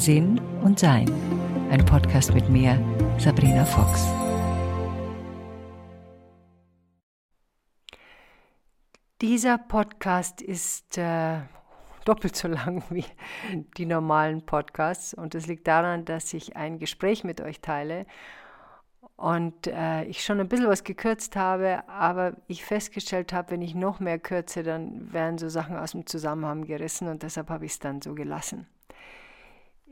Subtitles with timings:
[0.00, 1.12] Sinn und Sein.
[1.70, 2.82] Ein Podcast mit mir,
[3.18, 4.08] Sabrina Fox.
[9.20, 11.40] Dieser Podcast ist äh,
[12.06, 13.04] doppelt so lang wie
[13.76, 18.06] die normalen Podcasts und es liegt daran, dass ich ein Gespräch mit euch teile
[19.16, 23.74] und äh, ich schon ein bisschen was gekürzt habe, aber ich festgestellt habe, wenn ich
[23.74, 27.72] noch mehr kürze, dann werden so Sachen aus dem Zusammenhang gerissen und deshalb habe ich
[27.72, 28.66] es dann so gelassen.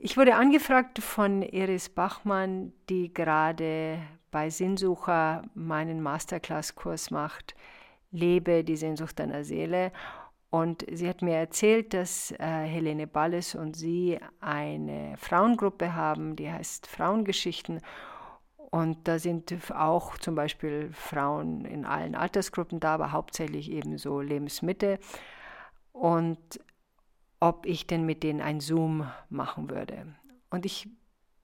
[0.01, 3.99] Ich wurde angefragt von Iris Bachmann, die gerade
[4.31, 7.57] bei Sinnsucher meinen Masterclass-Kurs macht,
[8.13, 9.91] Lebe die Sehnsucht deiner Seele.
[10.51, 16.51] Und sie hat mir erzählt, dass äh, Helene Balles und sie eine Frauengruppe haben, die
[16.51, 17.81] heißt Frauengeschichten.
[18.57, 24.21] Und da sind auch zum Beispiel Frauen in allen Altersgruppen da, aber hauptsächlich eben so
[24.21, 25.01] Lebensmitte.
[25.93, 26.39] Und
[27.41, 30.07] ob ich denn mit denen ein Zoom machen würde.
[30.51, 30.89] Und ich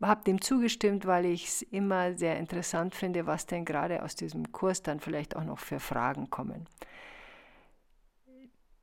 [0.03, 4.53] habe dem zugestimmt, weil ich es immer sehr interessant finde, was denn gerade aus diesem
[4.53, 6.67] Kurs dann vielleicht auch noch für Fragen kommen.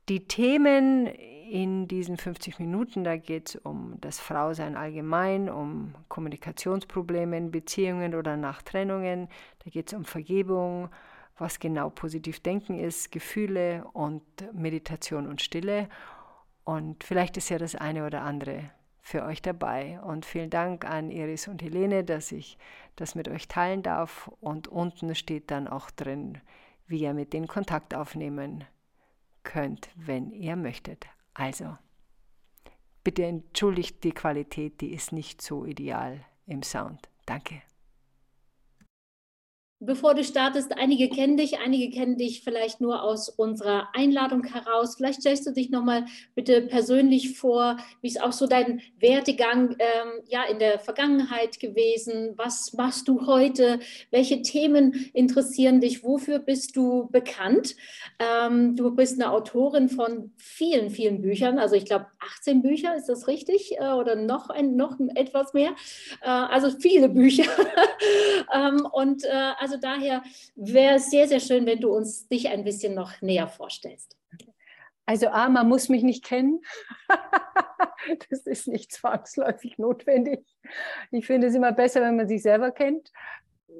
[0.10, 7.38] Die Themen in diesen 50 Minuten, da geht es um das Frausein allgemein, um Kommunikationsprobleme
[7.38, 9.28] in Beziehungen oder nach Trennungen,
[9.64, 10.90] da geht es um Vergebung,
[11.38, 14.24] was genau positiv denken ist, Gefühle und
[14.54, 15.90] Meditation und Stille.
[16.64, 20.00] Und vielleicht ist ja das eine oder andere für euch dabei.
[20.02, 22.58] Und vielen Dank an Iris und Helene, dass ich
[22.96, 24.30] das mit euch teilen darf.
[24.40, 26.40] Und unten steht dann auch drin,
[26.88, 28.64] wie ihr mit denen Kontakt aufnehmen
[29.44, 31.08] könnt, wenn ihr möchtet.
[31.34, 31.78] Also,
[33.04, 37.10] bitte entschuldigt die Qualität, die ist nicht so ideal im Sound.
[37.26, 37.62] Danke.
[39.84, 44.94] Bevor du startest, einige kennen dich, einige kennen dich vielleicht nur aus unserer Einladung heraus.
[44.96, 50.22] Vielleicht stellst du dich nochmal bitte persönlich vor, wie ist auch so dein Werdegang ähm,
[50.28, 52.34] ja, in der Vergangenheit gewesen?
[52.36, 53.80] Was machst du heute?
[54.12, 56.04] Welche Themen interessieren dich?
[56.04, 57.76] Wofür bist du bekannt?
[58.20, 63.10] Ähm, du bist eine Autorin von vielen, vielen Büchern, also ich glaube 18 Bücher, ist
[63.10, 63.80] das richtig?
[63.80, 65.72] Äh, oder noch, ein, noch etwas mehr?
[66.22, 67.50] Äh, also viele Bücher.
[68.54, 70.22] ähm, und äh, also also daher
[70.56, 74.18] wäre es sehr, sehr schön, wenn du uns dich ein bisschen noch näher vorstellst.
[75.06, 76.62] Also A, man muss mich nicht kennen.
[78.30, 80.46] das ist nicht zwangsläufig notwendig.
[81.12, 83.12] Ich finde es immer besser, wenn man sich selber kennt.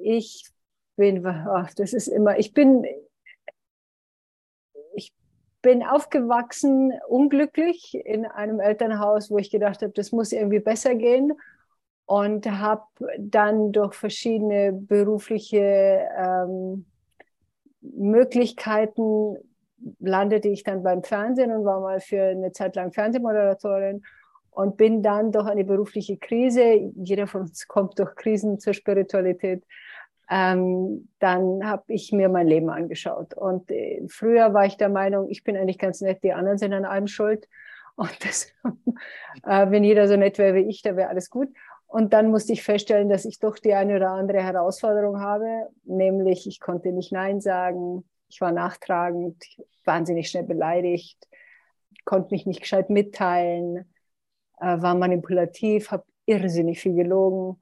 [0.02, 0.48] Ich
[0.96, 2.86] bin, oh, das ist immer, ich bin,
[4.94, 5.12] ich
[5.60, 11.34] bin aufgewachsen unglücklich in einem Elternhaus, wo ich gedacht habe, das muss irgendwie besser gehen
[12.06, 12.84] und habe
[13.18, 16.86] dann durch verschiedene berufliche ähm,
[17.80, 19.36] Möglichkeiten
[19.98, 24.02] landete ich dann beim Fernsehen und war mal für eine Zeit lang Fernsehmoderatorin
[24.50, 29.64] und bin dann durch eine berufliche Krise, jeder von uns kommt durch Krisen zur Spiritualität,
[30.30, 33.34] ähm, dann habe ich mir mein Leben angeschaut.
[33.34, 36.72] Und äh, früher war ich der Meinung, ich bin eigentlich ganz nett, die anderen sind
[36.72, 37.48] an allem schuld.
[37.96, 38.52] Und das,
[39.44, 41.48] äh, wenn jeder so nett wäre wie ich, da wäre alles gut.
[41.92, 46.46] Und dann musste ich feststellen, dass ich doch die eine oder andere Herausforderung habe, nämlich
[46.46, 49.44] ich konnte nicht Nein sagen, ich war nachtragend,
[49.84, 51.28] wahnsinnig schnell beleidigt,
[52.06, 53.92] konnte mich nicht gescheit mitteilen,
[54.58, 57.60] äh, war manipulativ, habe irrsinnig viel gelogen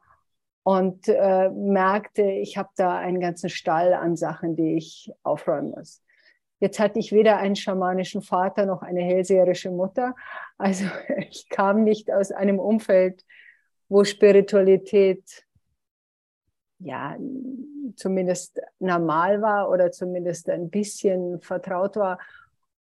[0.63, 6.05] und äh, merkte, ich habe da einen ganzen Stall an Sachen, die ich aufräumen muss.
[6.61, 10.15] Jetzt hatte ich weder einen schamanischen Vater noch eine hellseherische Mutter.
[10.57, 10.85] Also
[11.31, 13.25] ich kam nicht aus einem Umfeld,
[13.91, 15.45] wo Spiritualität
[16.79, 17.19] ja
[17.97, 22.19] zumindest normal war oder zumindest ein bisschen vertraut war.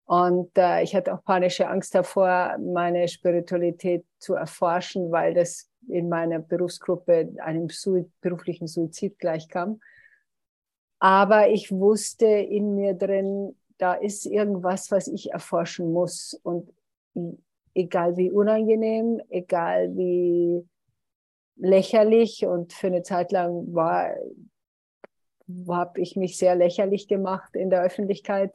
[0.05, 6.09] Und äh, ich hatte auch panische Angst davor, meine Spiritualität zu erforschen, weil das in
[6.09, 9.79] meiner Berufsgruppe einem Sui beruflichen Suizid gleichkam.
[10.99, 16.39] Aber ich wusste in mir drin, da ist irgendwas, was ich erforschen muss.
[16.43, 16.69] Und
[17.73, 20.67] egal wie unangenehm, egal wie
[21.57, 24.15] lächerlich und für eine Zeit lang war,
[25.69, 28.53] habe ich mich sehr lächerlich gemacht in der Öffentlichkeit.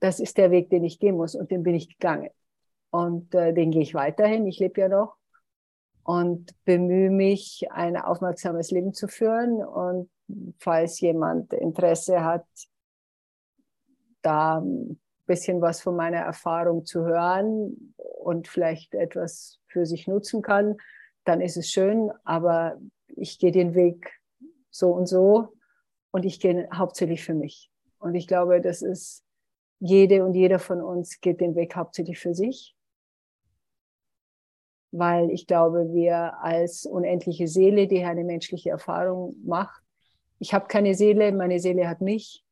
[0.00, 2.30] Das ist der Weg, den ich gehen muss und den bin ich gegangen.
[2.90, 4.46] Und äh, den gehe ich weiterhin.
[4.46, 5.16] Ich lebe ja noch
[6.04, 9.64] und bemühe mich, ein aufmerksames Leben zu führen.
[9.64, 10.10] Und
[10.58, 12.46] falls jemand Interesse hat,
[14.22, 20.42] da ein bisschen was von meiner Erfahrung zu hören und vielleicht etwas für sich nutzen
[20.42, 20.76] kann,
[21.24, 22.78] dann ist es schön, aber
[23.08, 24.20] ich gehe den Weg
[24.70, 25.54] so und so
[26.10, 27.70] und ich gehe hauptsächlich für mich.
[27.98, 29.24] Und ich glaube, das ist,
[29.80, 32.76] jede und jeder von uns geht den Weg hauptsächlich für sich.
[34.92, 39.82] weil ich glaube, wir als unendliche Seele, die eine menschliche Erfahrung macht,
[40.38, 42.44] ich habe keine Seele, meine Seele hat mich,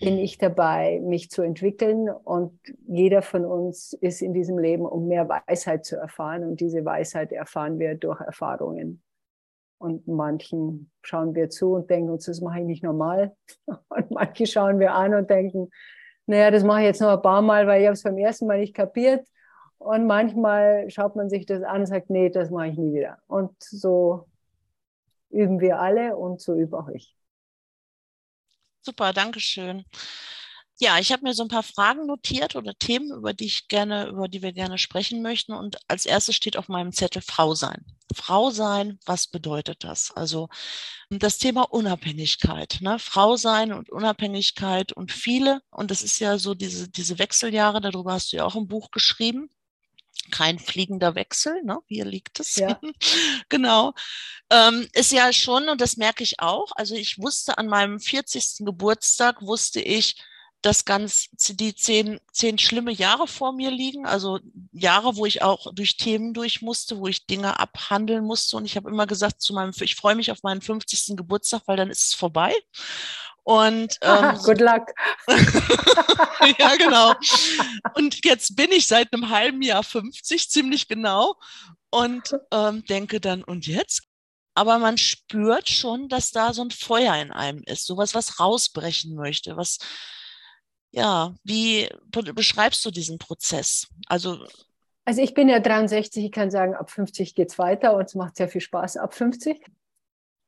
[0.00, 5.08] bin ich dabei, mich zu entwickeln und jeder von uns ist in diesem Leben, um
[5.08, 9.02] mehr Weisheit zu erfahren und diese Weisheit erfahren wir durch Erfahrungen.
[9.78, 13.36] Und manchen schauen wir zu und denken uns, das mache ich nicht normal.
[13.88, 15.70] Und manche schauen wir an und denken,
[16.26, 18.46] naja, das mache ich jetzt noch ein paar Mal, weil ich habe es beim ersten
[18.46, 19.26] Mal nicht kapiert.
[19.78, 23.18] Und manchmal schaut man sich das an und sagt, nee, das mache ich nie wieder.
[23.26, 24.26] Und so
[25.30, 27.14] üben wir alle und so übe auch ich.
[28.86, 29.84] Super, danke schön.
[30.78, 34.06] Ja, ich habe mir so ein paar Fragen notiert oder Themen, über die ich gerne,
[34.08, 35.54] über die wir gerne sprechen möchten.
[35.54, 37.84] Und als erstes steht auf meinem Zettel Frau sein.
[38.14, 40.12] Frau sein, was bedeutet das?
[40.14, 40.48] Also
[41.10, 42.98] das Thema Unabhängigkeit, ne?
[43.00, 48.12] Frau sein und Unabhängigkeit und viele, und das ist ja so diese, diese Wechseljahre, darüber
[48.12, 49.50] hast du ja auch ein Buch geschrieben.
[50.30, 51.78] Kein fliegender Wechsel, ne?
[51.86, 52.56] Hier liegt es.
[52.56, 52.80] Ja.
[53.48, 53.92] genau.
[54.50, 56.72] Ähm, ist ja schon, und das merke ich auch.
[56.74, 58.64] Also ich wusste an meinem 40.
[58.64, 60.16] Geburtstag, wusste ich,
[60.62, 64.40] dass ganz die zehn, zehn schlimme Jahre vor mir liegen, also
[64.72, 68.56] Jahre, wo ich auch durch Themen durch musste, wo ich Dinge abhandeln musste.
[68.56, 71.16] Und ich habe immer gesagt zu meinem, ich freue mich auf meinen 50.
[71.16, 72.52] Geburtstag, weil dann ist es vorbei.
[73.46, 74.92] Und ähm, good luck.
[76.58, 77.14] ja, genau.
[77.94, 81.36] Und jetzt bin ich seit einem halben Jahr 50, ziemlich genau,
[81.90, 84.02] und ähm, denke dann, und jetzt?
[84.54, 89.14] Aber man spürt schon, dass da so ein Feuer in einem ist, sowas, was rausbrechen
[89.14, 89.78] möchte, was
[90.90, 93.86] ja, wie beschreibst du diesen Prozess?
[94.08, 94.44] Also,
[95.04, 98.14] also ich bin ja 63, ich kann sagen, ab 50 geht es weiter und es
[98.16, 99.64] macht sehr viel Spaß ab 50.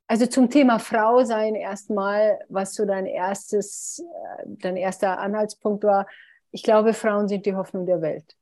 [0.09, 6.07] Also zum Thema Frau sein erstmal, was so dein erstes, äh, dein erster Anhaltspunkt war.
[6.51, 8.35] Ich glaube, Frauen sind die Hoffnung der Welt.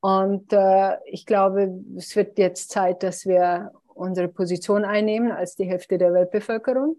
[0.00, 5.66] Und äh, ich glaube, es wird jetzt Zeit, dass wir unsere Position einnehmen als die
[5.66, 6.96] Hälfte der Weltbevölkerung.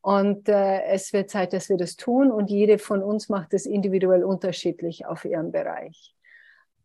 [0.00, 2.30] Und äh, es wird Zeit, dass wir das tun.
[2.30, 6.14] Und jede von uns macht es individuell unterschiedlich auf ihrem Bereich.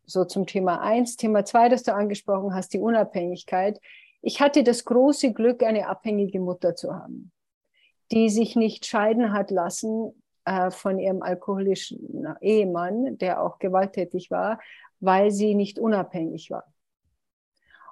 [0.07, 1.17] So zum Thema eins.
[1.17, 3.79] Thema zwei, das du angesprochen hast, die Unabhängigkeit.
[4.27, 7.31] Ich hatte das große Glück, eine abhängige Mutter zu haben,
[8.11, 14.59] die sich nicht scheiden hat lassen äh, von ihrem alkoholischen Ehemann, der auch gewalttätig war,
[14.99, 16.73] weil sie nicht unabhängig war.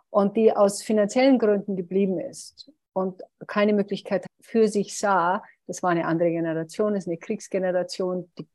[0.10, 5.92] Und die aus finanziellen Gründen geblieben ist und keine Möglichkeit für sich sah, das war
[5.92, 8.48] eine andere Generation, das ist eine Kriegsgeneration, die,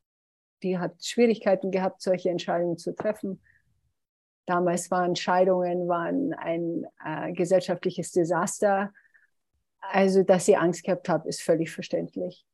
[0.65, 3.41] die hat Schwierigkeiten gehabt, solche Entscheidungen zu treffen.
[4.49, 8.93] Damals waren Scheidungen waren ein äh, gesellschaftliches Desaster.
[9.81, 12.45] Also, dass sie Angst gehabt hat, ist völlig verständlich.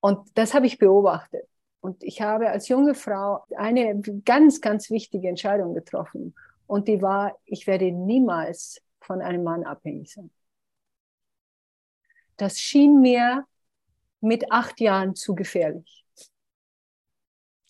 [0.00, 1.48] Und das habe ich beobachtet.
[1.80, 6.34] Und ich habe als junge Frau eine ganz, ganz wichtige Entscheidung getroffen.
[6.66, 10.30] Und die war, ich werde niemals von einem Mann abhängig sein
[12.36, 13.46] das schien mir
[14.20, 16.03] mit acht Jahren zu gefährlich.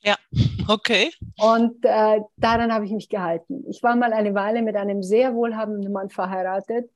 [0.05, 0.17] Ja,
[0.69, 1.11] okay.
[1.39, 3.65] Und äh, daran habe ich mich gehalten.
[3.69, 6.91] Ich war mal eine Weile mit einem sehr wohlhabenden Mann verheiratet,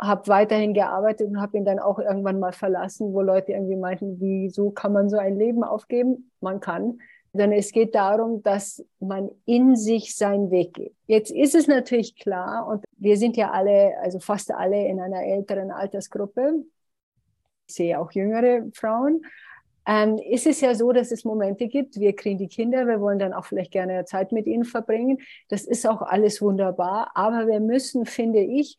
[0.00, 4.20] habe weiterhin gearbeitet und habe ihn dann auch irgendwann mal verlassen, wo Leute irgendwie meinten,
[4.20, 6.30] wieso kann man so ein Leben aufgeben?
[6.40, 6.98] Man kann.
[7.32, 10.94] Sondern es geht darum, dass man in sich seinen Weg geht.
[11.06, 15.22] Jetzt ist es natürlich klar, und wir sind ja alle, also fast alle in einer
[15.22, 16.64] älteren Altersgruppe,
[17.66, 19.22] ich sehe auch jüngere Frauen,
[19.86, 23.18] ähm, ist es ja so, dass es Momente gibt, wir kriegen die Kinder, wir wollen
[23.18, 25.18] dann auch vielleicht gerne Zeit mit ihnen verbringen.
[25.48, 28.76] Das ist auch alles wunderbar, aber wir müssen, finde ich,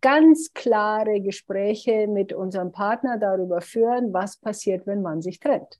[0.00, 5.78] ganz klare Gespräche mit unserem Partner darüber führen, was passiert, wenn man sich trennt.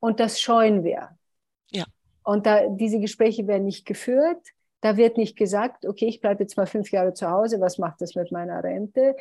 [0.00, 1.10] Und das scheuen wir.
[1.70, 1.84] Ja.
[2.24, 4.42] Und da, diese Gespräche werden nicht geführt.
[4.80, 8.00] Da wird nicht gesagt, okay, ich bleibe jetzt mal fünf Jahre zu Hause, was macht
[8.00, 9.16] das mit meiner Rente?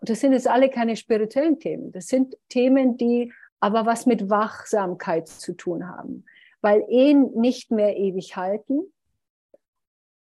[0.00, 1.92] Und das sind jetzt alle keine spirituellen Themen.
[1.92, 6.24] Das sind Themen, die aber was mit Wachsamkeit zu tun haben.
[6.60, 8.92] Weil Ehen nicht mehr ewig halten,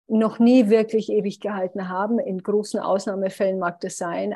[0.07, 2.19] noch nie wirklich ewig gehalten haben.
[2.19, 4.35] In großen Ausnahmefällen mag das sein.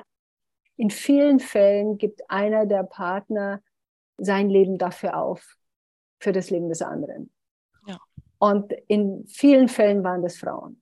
[0.78, 3.62] In vielen Fällen gibt einer der Partner
[4.18, 5.58] sein Leben dafür auf,
[6.20, 7.32] für das Leben des anderen.
[7.86, 7.98] Ja.
[8.38, 10.82] Und in vielen Fällen waren das Frauen.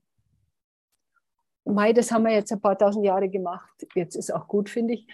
[1.65, 3.85] Mai, das haben wir jetzt ein paar tausend Jahre gemacht.
[3.93, 5.07] Jetzt ist auch gut, finde ich.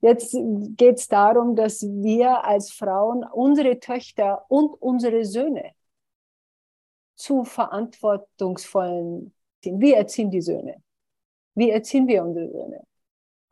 [0.00, 0.36] Jetzt
[0.76, 5.72] geht es darum, dass wir als Frauen unsere Töchter und unsere Söhne
[7.14, 9.32] zu verantwortungsvollen
[9.62, 9.80] sind.
[9.80, 10.82] Wie erziehen die Söhne?
[11.54, 12.82] Wie erziehen wir unsere Söhne?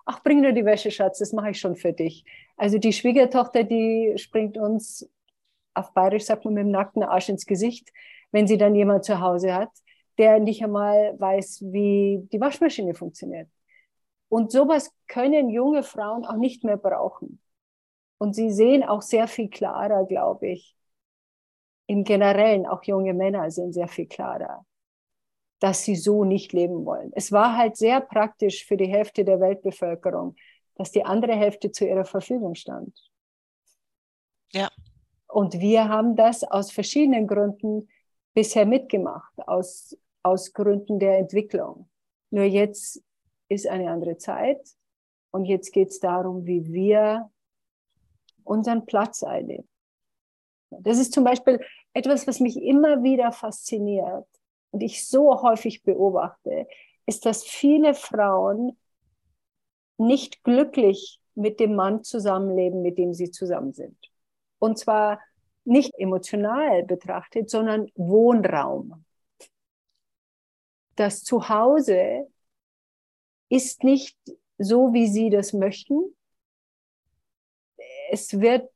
[0.05, 2.25] Ach, bring nur die Wäsche, Schatz, das mache ich schon für dich.
[2.57, 5.09] Also die Schwiegertochter, die springt uns
[5.75, 7.93] auf Bayerisch, sagt man, mit dem nackten Arsch ins Gesicht
[8.33, 9.71] wenn sie dann jemand zu Hause hat,
[10.19, 13.49] der nicht einmal weiß, wie die Waschmaschine funktioniert.
[14.33, 17.39] Und sowas können junge Frauen auch nicht mehr brauchen.
[18.17, 20.75] Und sie sehen auch sehr viel klarer, glaube ich.
[21.85, 24.65] Im Generellen, auch junge Männer sind sehr viel klarer,
[25.61, 27.13] dass sie so nicht leben wollen.
[27.15, 30.35] Es war halt sehr praktisch für die Hälfte der Weltbevölkerung,
[30.77, 32.97] dass die andere Hälfte zu ihrer Verfügung stand.
[34.55, 34.71] Ja.
[35.27, 37.87] Und wir haben das aus verschiedenen Gründen
[38.33, 41.91] bisher mitgemacht, aus, aus Gründen der Entwicklung.
[42.31, 43.05] Nur jetzt
[43.53, 44.61] ist eine andere Zeit
[45.31, 47.31] und jetzt geht es darum, wie wir
[48.45, 49.69] unseren Platz einnehmen.
[50.71, 51.61] Das ist zum Beispiel
[51.93, 54.27] etwas, was mich immer wieder fasziniert
[54.71, 56.67] und ich so häufig beobachte,
[57.07, 58.79] ist, dass viele Frauen
[59.99, 63.97] nicht glücklich mit dem Mann zusammenleben, mit dem sie zusammen sind.
[64.59, 65.21] Und zwar
[65.65, 69.05] nicht emotional betrachtet, sondern Wohnraum.
[70.97, 72.29] Das Zuhause
[73.53, 74.17] ist nicht
[74.59, 76.15] so, wie sie das möchten.
[78.11, 78.71] Es wird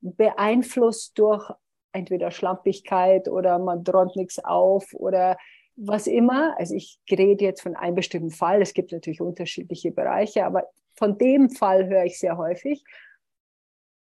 [0.00, 1.50] beeinflusst durch
[1.92, 5.36] entweder Schlampigkeit oder man träumt nichts auf oder
[5.76, 6.54] was immer.
[6.58, 8.62] Also ich rede jetzt von einem bestimmten Fall.
[8.62, 12.84] Es gibt natürlich unterschiedliche Bereiche, aber von dem Fall höre ich sehr häufig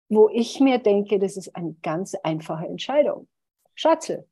[0.09, 3.27] wo ich mir denke, das ist eine ganz einfache Entscheidung.
[3.75, 4.27] Schatzel,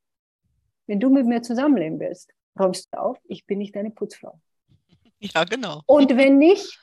[0.88, 4.40] wenn du mit mir zusammenleben willst, räumst du auf, ich bin nicht deine Putzfrau.
[5.20, 5.82] Ja, genau.
[5.86, 6.80] Und wenn nicht,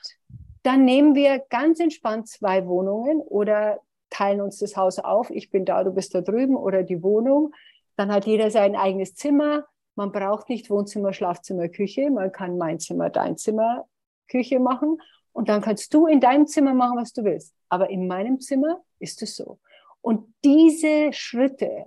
[0.63, 5.29] dann nehmen wir ganz entspannt zwei Wohnungen oder teilen uns das Haus auf.
[5.29, 7.53] Ich bin da, du bist da drüben oder die Wohnung.
[7.95, 9.65] Dann hat jeder sein eigenes Zimmer.
[9.95, 12.09] Man braucht nicht Wohnzimmer, Schlafzimmer, Küche.
[12.09, 13.87] Man kann mein Zimmer, dein Zimmer,
[14.27, 14.99] Küche machen.
[15.31, 17.53] Und dann kannst du in deinem Zimmer machen, was du willst.
[17.69, 19.59] Aber in meinem Zimmer ist es so.
[20.01, 21.85] Und diese Schritte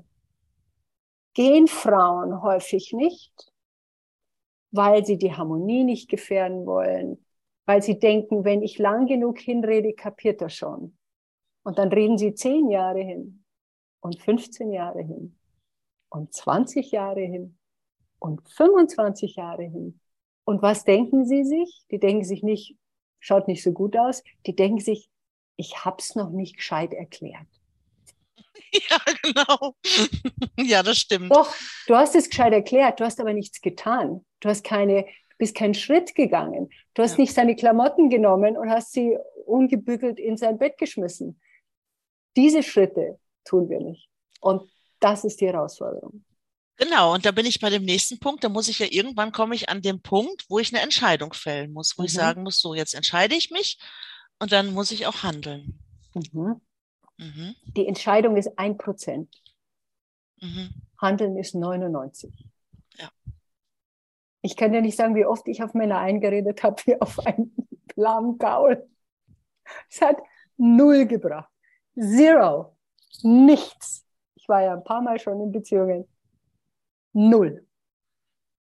[1.35, 3.33] gehen Frauen häufig nicht,
[4.71, 7.25] weil sie die Harmonie nicht gefährden wollen,
[7.67, 10.97] weil sie denken, wenn ich lang genug hinrede, kapiert er schon.
[11.63, 13.45] Und dann reden sie zehn Jahre hin
[14.01, 15.37] und 15 Jahre hin
[16.09, 17.59] und 20 Jahre hin
[18.19, 20.01] und 25 Jahre hin.
[20.45, 21.85] Und was denken sie sich?
[21.91, 22.77] Die denken sich nicht,
[23.21, 24.23] schaut nicht so gut aus.
[24.47, 25.11] Die denken sich,
[25.57, 27.47] ich habe es noch nicht gescheit erklärt.
[28.91, 29.77] Ja, genau.
[30.59, 31.35] ja, das stimmt.
[31.35, 31.55] Doch,
[31.87, 34.25] du hast es gescheit erklärt, du hast aber nichts getan.
[34.41, 35.07] Du hast keine,
[35.39, 36.71] bist keinen Schritt gegangen.
[36.95, 37.23] Du hast ja.
[37.23, 41.41] nicht seine Klamotten genommen und hast sie ungebügelt in sein Bett geschmissen.
[42.37, 44.09] Diese Schritte tun wir nicht.
[44.41, 44.71] Und
[45.01, 46.25] das ist die Herausforderung.
[46.77, 48.45] Genau, und da bin ich bei dem nächsten Punkt.
[48.45, 51.73] Da muss ich ja irgendwann komme ich an den Punkt, wo ich eine Entscheidung fällen
[51.73, 52.07] muss, wo mhm.
[52.07, 53.79] ich sagen muss, so jetzt entscheide ich mich
[54.39, 55.81] und dann muss ich auch handeln.
[56.15, 56.61] Mhm.
[57.19, 57.55] Mhm.
[57.77, 59.43] Die Entscheidung ist ein Prozent.
[60.41, 60.71] Mhm.
[61.01, 62.33] Handeln ist 99.
[62.97, 63.11] Ja.
[64.43, 67.55] Ich kann dir nicht sagen, wie oft ich auf Männer eingeredet habe, wie auf einen
[67.97, 68.89] lahmen Gaul.
[69.91, 70.17] Es hat
[70.57, 71.51] null gebracht.
[71.95, 72.77] Zero.
[73.23, 74.07] Nichts.
[74.37, 76.09] Ich war ja ein paar Mal schon in Beziehungen.
[77.13, 77.67] Null.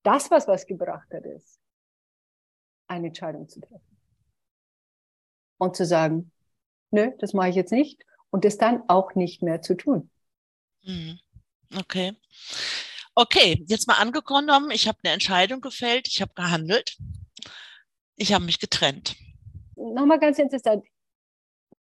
[0.03, 1.59] Das, was was gebracht hat, ist,
[2.87, 3.97] eine Entscheidung zu treffen.
[5.57, 6.31] Und zu sagen,
[6.91, 8.05] nö, das mache ich jetzt nicht.
[8.35, 10.09] Und es dann auch nicht mehr zu tun.
[10.83, 11.17] Mhm.
[11.73, 12.11] Okay.
[13.15, 16.97] Okay, jetzt mal angekommen, ich habe eine Entscheidung gefällt, ich habe gehandelt,
[18.17, 19.15] ich habe mich getrennt.
[19.77, 20.83] Nochmal ganz interessant.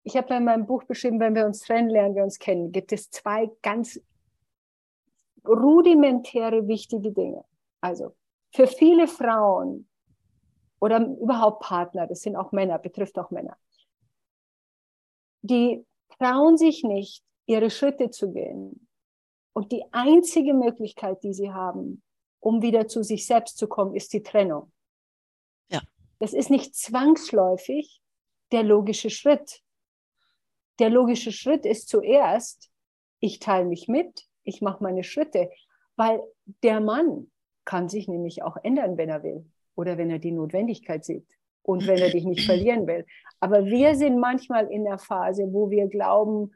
[0.01, 2.72] Ich habe in meinem Buch beschrieben, wenn wir uns trennen, lernen wir uns kennen.
[2.72, 4.01] Gibt es zwei ganz
[5.48, 7.46] rudimentäre wichtige Dinge.
[7.79, 8.15] Also
[8.56, 9.88] für viele Frauen
[10.79, 13.56] oder überhaupt Partner, das sind auch Männer, betrifft auch Männer,
[15.44, 15.86] die
[16.20, 18.88] trauen sich nicht, ihre Schritte zu gehen.
[19.54, 22.04] Und die einzige Möglichkeit, die sie haben,
[22.40, 24.72] um wieder zu sich selbst zu kommen, ist die Trennung.
[25.70, 25.82] Ja.
[26.20, 28.02] Das ist nicht zwangsläufig
[28.52, 29.62] der logische Schritt.
[30.80, 32.70] Der logische Schritt ist zuerst,
[33.20, 35.50] ich teile mich mit, ich mache meine Schritte,
[35.96, 36.22] weil
[36.64, 37.32] der Mann
[37.66, 41.28] kann sich nämlich auch ändern, wenn er will oder wenn er die Notwendigkeit sieht
[41.63, 43.06] und wenn er dich nicht verlieren will.
[43.39, 46.54] Aber wir sind manchmal in der Phase, wo wir glauben,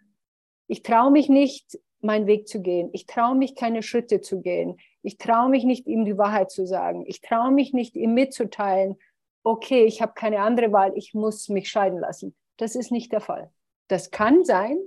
[0.68, 2.90] ich traue mich nicht, meinen Weg zu gehen.
[2.94, 4.78] Ich traue mich, keine Schritte zu gehen.
[5.02, 7.06] Ich traue mich nicht, ihm die Wahrheit zu sagen.
[7.08, 8.98] Ich traue mich nicht, ihm mitzuteilen,
[9.44, 12.36] okay, ich habe keine andere Wahl, ich muss mich scheiden lassen.
[12.58, 13.52] Das ist nicht der Fall.
[13.88, 14.78] Das kann sein,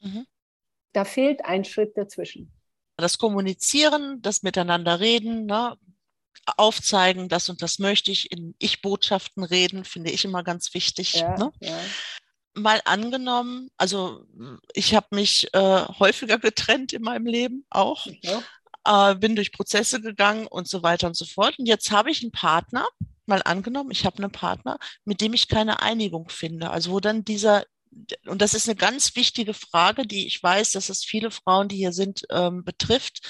[0.00, 0.26] mhm.
[0.92, 2.52] Da fehlt ein Schritt dazwischen.
[2.96, 5.76] Das Kommunizieren, das Miteinander reden, ne?
[6.56, 11.14] Aufzeigen, das und das möchte ich, in Ich-Botschaften reden, finde ich immer ganz wichtig.
[11.14, 11.52] Ja, ne?
[11.60, 11.78] ja.
[12.54, 14.26] Mal angenommen, also
[14.74, 15.58] ich habe mich äh,
[15.98, 18.06] häufiger getrennt in meinem Leben auch.
[18.22, 19.12] Ja.
[19.12, 21.58] äh, bin durch Prozesse gegangen und so weiter und so fort.
[21.58, 22.86] Und jetzt habe ich einen Partner,
[23.26, 26.70] mal angenommen, ich habe einen Partner, mit dem ich keine Einigung finde.
[26.70, 27.64] Also wo dann dieser
[28.26, 31.76] und das ist eine ganz wichtige Frage, die ich weiß, dass es viele Frauen, die
[31.76, 33.20] hier sind, ähm, betrifft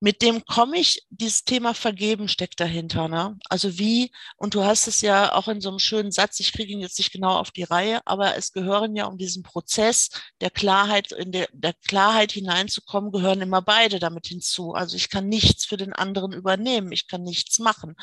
[0.00, 3.08] mit dem komme ich, dieses Thema Vergeben steckt dahinter.
[3.08, 3.36] Ne?
[3.48, 6.72] Also wie, und du hast es ja auch in so einem schönen Satz, ich kriege
[6.72, 10.50] ihn jetzt nicht genau auf die Reihe, aber es gehören ja um diesen Prozess der
[10.50, 14.72] Klarheit, in der, der Klarheit hineinzukommen, gehören immer beide damit hinzu.
[14.74, 17.96] Also ich kann nichts für den anderen übernehmen, ich kann nichts machen.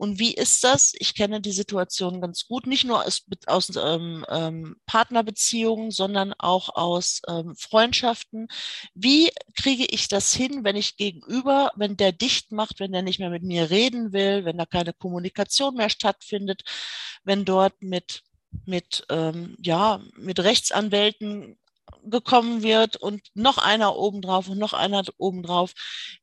[0.00, 0.94] Und wie ist das?
[0.98, 6.74] Ich kenne die Situation ganz gut, nicht nur aus, aus ähm, ähm, Partnerbeziehungen, sondern auch
[6.74, 8.48] aus ähm, Freundschaften.
[8.94, 13.18] Wie kriege ich das hin, wenn ich gegenüber, wenn der dicht macht, wenn der nicht
[13.18, 16.62] mehr mit mir reden will, wenn da keine Kommunikation mehr stattfindet,
[17.22, 18.22] wenn dort mit
[18.64, 21.58] mit ähm, ja mit Rechtsanwälten
[22.04, 25.74] gekommen wird und noch einer obendrauf und noch einer obendrauf.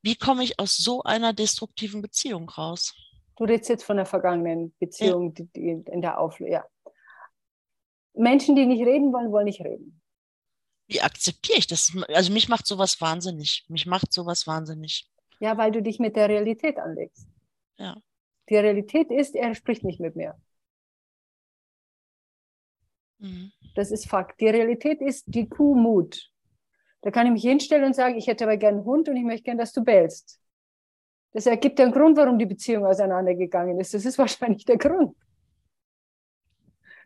[0.02, 2.96] Wie komme ich aus so einer destruktiven Beziehung raus?
[3.38, 6.54] Du redest jetzt von der vergangenen Beziehung, die, die in der Auflösung.
[6.54, 6.66] Ja.
[8.14, 10.02] Menschen, die nicht reden wollen, wollen nicht reden.
[10.88, 11.96] Wie akzeptiere ich das?
[12.08, 13.66] Also mich macht sowas wahnsinnig.
[13.68, 15.10] Mich macht sowas wahnsinnig.
[15.40, 17.28] Ja, weil du dich mit der Realität anlegst.
[17.78, 17.98] Ja.
[18.50, 20.36] Die Realität ist, er spricht nicht mit mir.
[23.20, 23.52] Mhm.
[23.76, 24.40] Das ist Fakt.
[24.40, 26.32] Die Realität ist die Kuh Mut.
[27.02, 29.24] Da kann ich mich hinstellen und sagen, ich hätte aber gern einen Hund und ich
[29.24, 30.42] möchte gern, dass du bellst.
[31.34, 33.94] Das ergibt einen Grund, warum die Beziehung auseinandergegangen ist.
[33.94, 35.16] Das ist wahrscheinlich der Grund.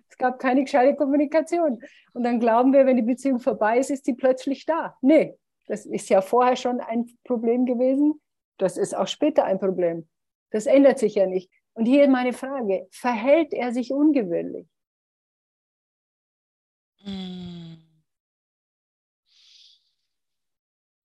[0.10, 1.82] Es gab keine gescheite Kommunikation.
[2.14, 4.98] Und dann glauben wir, wenn die Beziehung vorbei ist, ist die plötzlich da.
[5.02, 5.38] Nee,
[5.68, 8.22] das ist ja vorher schon ein Problem gewesen.
[8.58, 10.08] Das ist auch später ein Problem.
[10.52, 11.50] Das ändert sich ja nicht.
[11.74, 14.68] Und hier meine Frage, verhält er sich ungewöhnlich?
[17.04, 17.78] Hm.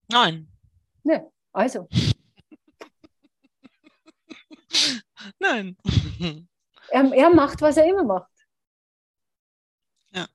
[0.09, 0.49] Nein.
[1.05, 1.89] Ne, also.
[5.39, 5.77] Nein.
[6.89, 8.31] Er, er macht, was er immer macht.
[10.13, 10.29] Ja.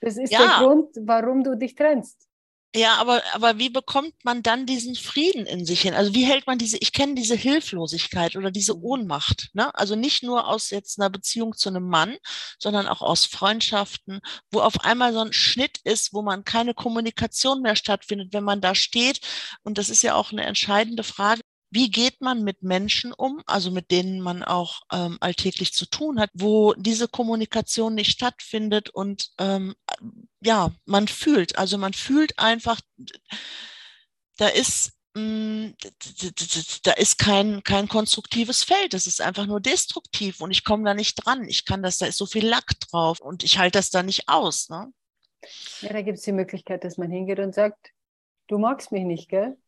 [0.00, 0.38] Das ist ja.
[0.38, 2.28] der Grund, warum du dich trennst.
[2.76, 5.94] Ja, aber, aber wie bekommt man dann diesen Frieden in sich hin?
[5.94, 8.78] Also wie hält man diese, ich kenne diese Hilflosigkeit oder diese.
[8.78, 9.74] Ohnmacht, ne?
[9.74, 12.16] Also nicht nur aus jetzt einer Beziehung zu einem Mann,
[12.58, 17.62] sondern auch aus Freundschaften, wo auf einmal so ein Schnitt ist, wo man keine Kommunikation
[17.62, 19.20] mehr stattfindet, wenn man da steht.
[19.62, 23.70] Und das ist ja auch eine entscheidende Frage wie geht man mit Menschen um, also
[23.70, 29.30] mit denen man auch ähm, alltäglich zu tun hat, wo diese Kommunikation nicht stattfindet und
[29.38, 29.74] ähm,
[30.40, 32.80] ja, man fühlt, also man fühlt einfach,
[34.38, 35.70] da ist mm,
[36.84, 40.94] da ist kein, kein konstruktives Feld, das ist einfach nur destruktiv und ich komme da
[40.94, 41.44] nicht dran.
[41.48, 44.28] Ich kann das, da ist so viel Lack drauf und ich halte das da nicht
[44.28, 44.70] aus.
[44.70, 44.90] Ne?
[45.82, 47.92] Ja, da gibt es die Möglichkeit, dass man hingeht und sagt,
[48.46, 49.58] du magst mich nicht, gell?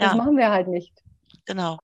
[0.00, 0.16] Das ja.
[0.16, 1.04] machen wir halt nicht.
[1.44, 1.78] Genau.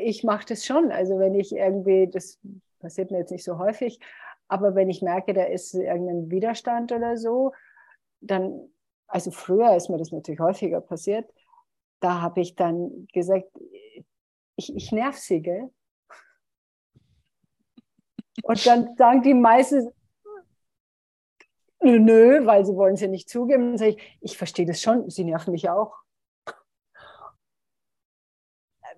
[0.00, 0.92] Ich mache das schon.
[0.92, 2.38] Also wenn ich irgendwie, das
[2.78, 3.98] passiert mir jetzt nicht so häufig,
[4.46, 7.52] aber wenn ich merke, da ist irgendein Widerstand oder so,
[8.20, 8.68] dann,
[9.08, 11.28] also früher ist mir das natürlich häufiger passiert,
[11.98, 13.48] da habe ich dann gesagt,
[14.54, 15.70] ich, ich nerv sie, gell?
[18.44, 19.90] Und dann sagen die meisten,
[21.80, 23.70] nö, weil sie wollen es ja nicht zugeben.
[23.70, 26.05] Dann sage ich, ich verstehe das schon, sie nerven mich auch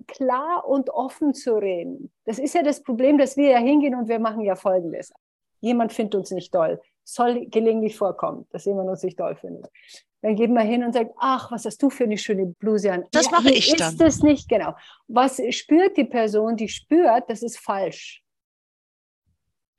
[0.09, 2.11] klar und offen zu reden.
[2.25, 5.13] Das ist ja das Problem, dass wir ja hingehen und wir machen ja Folgendes.
[5.61, 6.81] Jemand findet uns nicht toll.
[7.05, 9.69] Soll gelegentlich vorkommen, dass jemand uns nicht toll findet.
[10.21, 13.05] Dann geht man hin und sagt, ach, was hast du für eine schöne Bluse an.
[13.13, 13.93] Das ja, mache ich ist dann.
[13.93, 14.75] Ist das nicht, genau.
[15.07, 16.57] Was spürt die Person?
[16.57, 18.23] Die spürt, das ist falsch.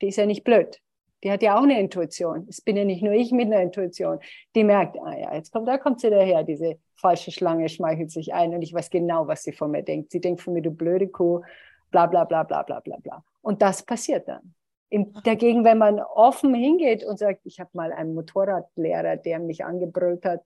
[0.00, 0.80] Die ist ja nicht blöd.
[1.22, 2.46] Die hat ja auch eine Intuition.
[2.48, 4.18] Es bin ja nicht nur ich mit einer Intuition.
[4.54, 8.32] Die merkt, ah ja, jetzt kommt, da kommt sie daher, diese falsche Schlange schmeichelt sich
[8.32, 10.12] ein und ich weiß genau, was sie von mir denkt.
[10.12, 11.42] Sie denkt von mir, du blöde Kuh,
[11.90, 13.24] bla bla bla bla bla bla bla.
[13.42, 14.54] Und das passiert dann.
[14.88, 19.64] Im, dagegen, wenn man offen hingeht und sagt, ich habe mal einen Motorradlehrer, der mich
[19.64, 20.42] angebrüllt hat,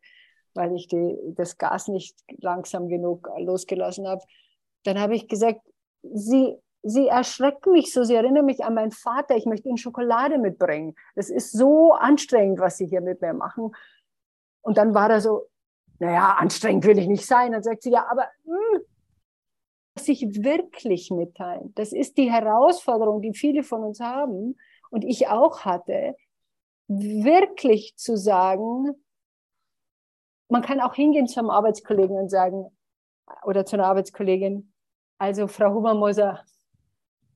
[0.54, 4.22] weil ich die, das Gas nicht langsam genug losgelassen habe,
[4.84, 5.60] dann habe ich gesagt,
[6.02, 10.38] Sie sie erschrecken mich so, sie erinnern mich an meinen Vater, ich möchte ihnen Schokolade
[10.38, 10.94] mitbringen.
[11.16, 13.74] Das ist so anstrengend, was sie hier mit mir machen.
[14.60, 15.48] Und dann war er so,
[15.98, 17.52] naja, anstrengend will ich nicht sein.
[17.52, 18.80] Dann sagt sie, ja, aber mh, hm,
[19.98, 24.56] sich wirklich mitteilen, das ist die Herausforderung, die viele von uns haben
[24.90, 26.16] und ich auch hatte,
[26.88, 28.92] wirklich zu sagen,
[30.48, 32.76] man kann auch hingehen zu einem Arbeitskollegen und sagen,
[33.44, 34.72] oder zu einer Arbeitskollegin,
[35.18, 36.44] also Frau Hubermoser,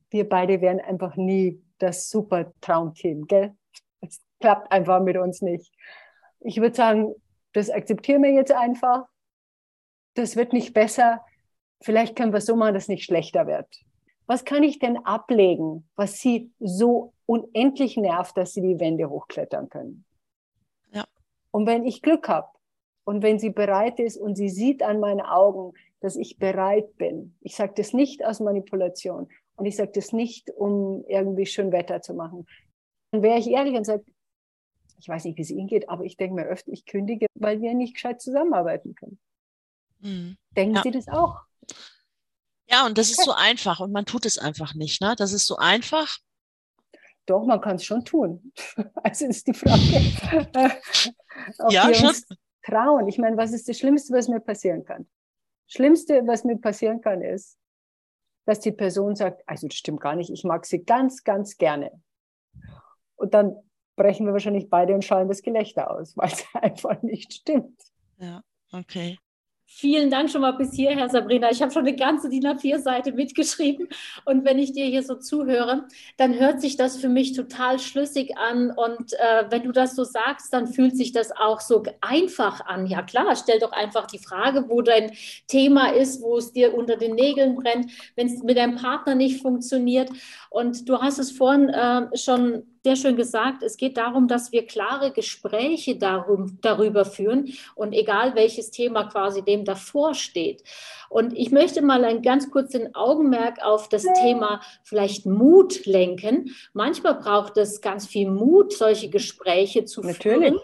[0.09, 3.55] wir beide wären einfach nie das super Traumteam, gell?
[4.01, 5.73] Es klappt einfach mit uns nicht.
[6.41, 7.15] Ich würde sagen,
[7.53, 9.05] das akzeptieren wir jetzt einfach.
[10.13, 11.25] Das wird nicht besser.
[11.81, 13.67] Vielleicht können wir es so machen, dass es nicht schlechter wird.
[14.25, 19.69] Was kann ich denn ablegen, was sie so unendlich nervt, dass sie die Wände hochklettern
[19.69, 20.05] können?
[20.91, 21.05] Ja.
[21.51, 22.49] Und wenn ich Glück habe
[23.05, 27.35] und wenn sie bereit ist und sie sieht an meinen Augen, dass ich bereit bin,
[27.41, 32.01] ich sage das nicht aus Manipulation und ich sage das nicht, um irgendwie schön Wetter
[32.01, 32.47] zu machen,
[33.11, 34.03] dann wäre ich ehrlich und sage,
[34.99, 37.61] ich weiß nicht, wie es Ihnen geht, aber ich denke mir öfter, ich kündige, weil
[37.61, 39.19] wir nicht gescheit zusammenarbeiten können.
[39.99, 40.37] Mhm.
[40.55, 40.81] Denken ja.
[40.83, 41.41] Sie das auch?
[42.69, 45.01] Ja, und das ist so einfach und man tut es einfach nicht.
[45.01, 45.15] Ne?
[45.17, 46.17] Das ist so einfach.
[47.25, 48.51] Doch, man kann es schon tun.
[49.03, 49.81] Also ist die Frage,
[51.59, 52.09] ob ja, wir schon.
[52.09, 52.27] uns
[52.63, 53.07] trauen.
[53.07, 55.07] Ich meine, was ist das Schlimmste, was mir passieren kann?
[55.65, 57.57] Das Schlimmste, was mir passieren kann, ist,
[58.45, 61.91] dass die Person sagt, also das stimmt gar nicht, ich mag sie ganz, ganz gerne.
[63.15, 63.55] Und dann
[63.95, 67.79] brechen wir wahrscheinlich beide ein schallendes Gelächter aus, weil es einfach nicht stimmt.
[68.17, 69.17] Ja, okay.
[69.71, 71.51] Vielen Dank schon mal bis hierher, Sabrina.
[71.51, 73.87] Ich habe schon eine ganze DIN A4-Seite mitgeschrieben.
[74.25, 78.35] Und wenn ich dir hier so zuhöre, dann hört sich das für mich total schlüssig
[78.35, 78.71] an.
[78.71, 82.87] Und äh, wenn du das so sagst, dann fühlt sich das auch so einfach an.
[82.87, 85.11] Ja klar, stell doch einfach die Frage, wo dein
[85.47, 89.39] Thema ist, wo es dir unter den Nägeln brennt, wenn es mit deinem Partner nicht
[89.39, 90.09] funktioniert.
[90.49, 94.65] Und du hast es vorhin äh, schon sehr schön gesagt, es geht darum, dass wir
[94.65, 100.63] klare Gespräche darum, darüber führen und egal welches Thema quasi dem davor steht.
[101.09, 106.55] Und ich möchte mal ein ganz kurz den Augenmerk auf das Thema vielleicht Mut lenken.
[106.73, 110.21] Manchmal braucht es ganz viel Mut, solche Gespräche zu Natürlich.
[110.21, 110.59] führen.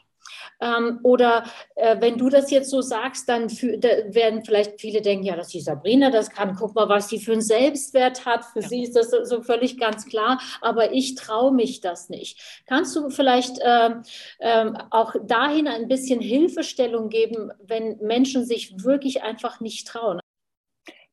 [0.62, 1.44] Ähm, oder
[1.76, 5.50] äh, wenn du das jetzt so sagst, dann da werden vielleicht viele denken, ja, dass
[5.50, 6.56] die Sabrina das kann.
[6.56, 8.46] Guck mal, was sie für einen Selbstwert hat.
[8.46, 8.68] Für ja.
[8.68, 10.42] sie ist das so, so, völlig ganz klar.
[10.62, 12.64] Aber ich traue mich das nicht.
[12.66, 14.04] Kannst du vielleicht ähm,
[14.40, 20.20] ähm, auch dahin ein bisschen Hilfestellung geben, wenn Menschen sich wirklich einfach nicht trauen?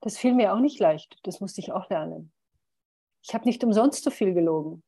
[0.00, 1.18] Das fiel mir auch nicht leicht.
[1.22, 2.32] Das musste ich auch lernen.
[3.22, 4.82] Ich habe nicht umsonst so viel gelogen.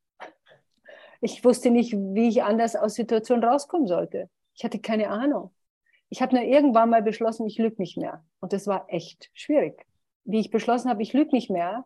[1.20, 4.28] Ich wusste nicht, wie ich anders aus Situationen rauskommen sollte.
[4.54, 5.50] Ich hatte keine Ahnung.
[6.08, 8.24] Ich habe nur irgendwann mal beschlossen, ich lüge nicht mehr.
[8.40, 9.86] Und das war echt schwierig.
[10.24, 11.84] Wie ich beschlossen habe, ich lüge nicht mehr,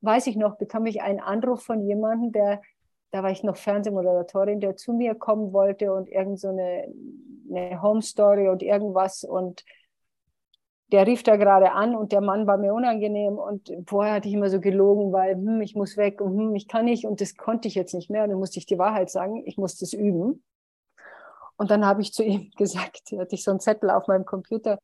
[0.00, 2.62] weiß ich noch, bekam ich einen Anruf von jemandem, der,
[3.10, 6.92] da war ich noch Fernsehmoderatorin, der zu mir kommen wollte und irgend so eine,
[7.50, 9.64] eine Home Story und irgendwas und
[10.92, 14.34] der rief da gerade an und der Mann war mir unangenehm und vorher hatte ich
[14.34, 17.36] immer so gelogen, weil hm, ich muss weg und hm, ich kann nicht und das
[17.36, 19.92] konnte ich jetzt nicht mehr und dann musste ich die Wahrheit sagen, ich musste es
[19.92, 20.42] üben.
[21.58, 24.78] Und dann habe ich zu ihm gesagt, hatte ich so einen Zettel auf meinem Computer,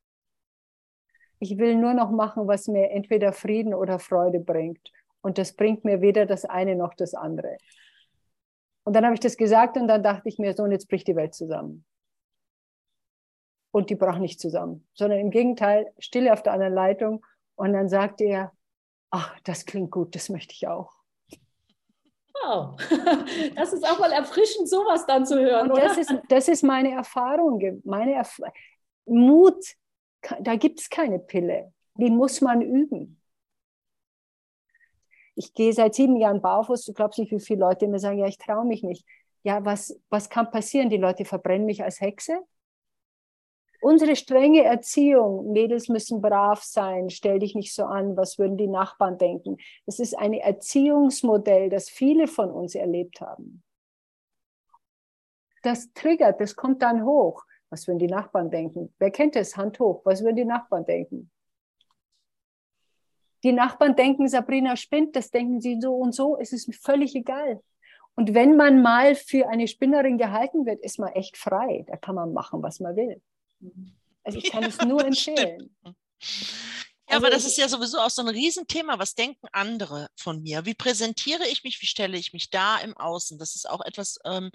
[1.39, 4.93] ich will nur noch machen, was mir entweder Frieden oder Freude bringt.
[5.21, 7.59] Und das bringt mir weder das eine noch das andere.
[8.85, 11.09] Und dann habe ich das gesagt und dann dachte ich mir, so, und jetzt bricht
[11.09, 11.85] die Welt zusammen.
[13.73, 17.27] Und die brach nicht zusammen, sondern im Gegenteil, Stille auf der anderen Leitung.
[17.57, 18.53] Und dann sagte er,
[19.11, 20.93] ach, das klingt gut, das möchte ich auch.
[22.47, 22.77] Wow,
[23.57, 25.71] das ist auch mal erfrischend, sowas dann zu hören.
[25.71, 27.81] Und das, ist, das ist meine Erfahrung.
[27.85, 28.41] Meine Erf
[29.07, 29.65] Mut,
[30.41, 31.73] da gibt es keine Pille.
[31.97, 33.21] Die muss man üben.
[35.37, 36.85] Ich gehe seit sieben Jahren barfuß.
[36.85, 39.05] Du glaubst nicht, wie viele Leute mir sagen, ja, ich traue mich nicht.
[39.43, 40.91] Ja, was, was kann passieren?
[40.91, 42.41] Die Leute verbrennen mich als Hexe.
[43.85, 48.67] Unsere strenge Erziehung, Mädels müssen brav sein, stell dich nicht so an, was würden die
[48.67, 49.59] Nachbarn denken?
[49.85, 53.63] Das ist ein Erziehungsmodell, das viele von uns erlebt haben.
[55.63, 57.45] Das triggert, das kommt dann hoch.
[57.69, 58.95] Was würden die Nachbarn denken?
[58.99, 59.55] Wer kennt es?
[59.55, 60.01] Hand hoch.
[60.07, 61.31] Was würden die Nachbarn denken?
[63.43, 67.63] Die Nachbarn denken, Sabrina spinnt, das denken sie so und so, es ist völlig egal.
[68.15, 71.85] Und wenn man mal für eine Spinnerin gehalten wird, ist man echt frei.
[71.87, 73.21] Da kann man machen, was man will.
[74.23, 75.77] Also ich kann ja, es nur empfehlen.
[75.83, 78.99] Ja, also aber das ist ja sowieso auch so ein Riesenthema.
[78.99, 80.65] Was denken andere von mir?
[80.65, 81.81] Wie präsentiere ich mich?
[81.83, 83.39] Wie stelle ich mich da im Außen?
[83.39, 84.51] Das ist auch etwas, ähm,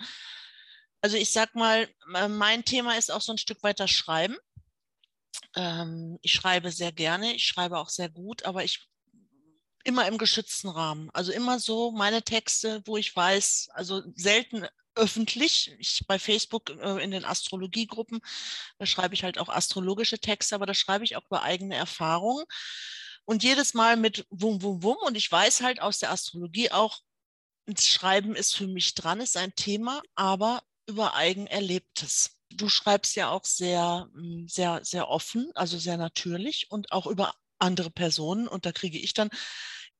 [1.02, 4.36] also ich sag mal, mein Thema ist auch so ein Stück weiter Schreiben.
[5.56, 8.88] Ähm, ich schreibe sehr gerne, ich schreibe auch sehr gut, aber ich
[9.84, 11.10] immer im geschützten Rahmen.
[11.13, 15.74] Also immer so meine Texte, wo ich weiß, also selten öffentlich.
[15.80, 18.20] Ich bei Facebook äh, in den Astrologiegruppen,
[18.78, 22.46] da schreibe ich halt auch astrologische Texte, aber da schreibe ich auch über eigene Erfahrungen.
[23.26, 24.98] Und jedes Mal mit Wum, Wum, Wum.
[25.06, 27.00] Und ich weiß halt aus der Astrologie auch,
[27.78, 32.32] Schreiben ist für mich dran, ist ein Thema, aber über Eigenerlebtes.
[32.50, 37.36] Du schreibst ja auch sehr, hm, sehr, sehr offen, also sehr natürlich und auch über
[37.60, 38.48] andere Personen.
[38.48, 39.30] Und da kriege ich dann.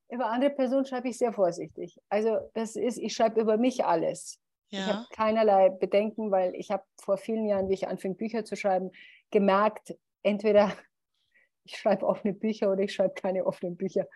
[0.08, 1.98] Über andere Personen schreibe ich sehr vorsichtig.
[2.08, 4.40] Also das ist, ich schreibe über mich alles.
[4.70, 4.80] Ja.
[4.80, 8.56] Ich habe keinerlei Bedenken, weil ich habe vor vielen Jahren, wie ich anfing, Bücher zu
[8.56, 8.90] schreiben,
[9.30, 10.72] gemerkt, entweder
[11.64, 14.06] ich schreibe offene Bücher oder ich schreibe keine offenen Bücher.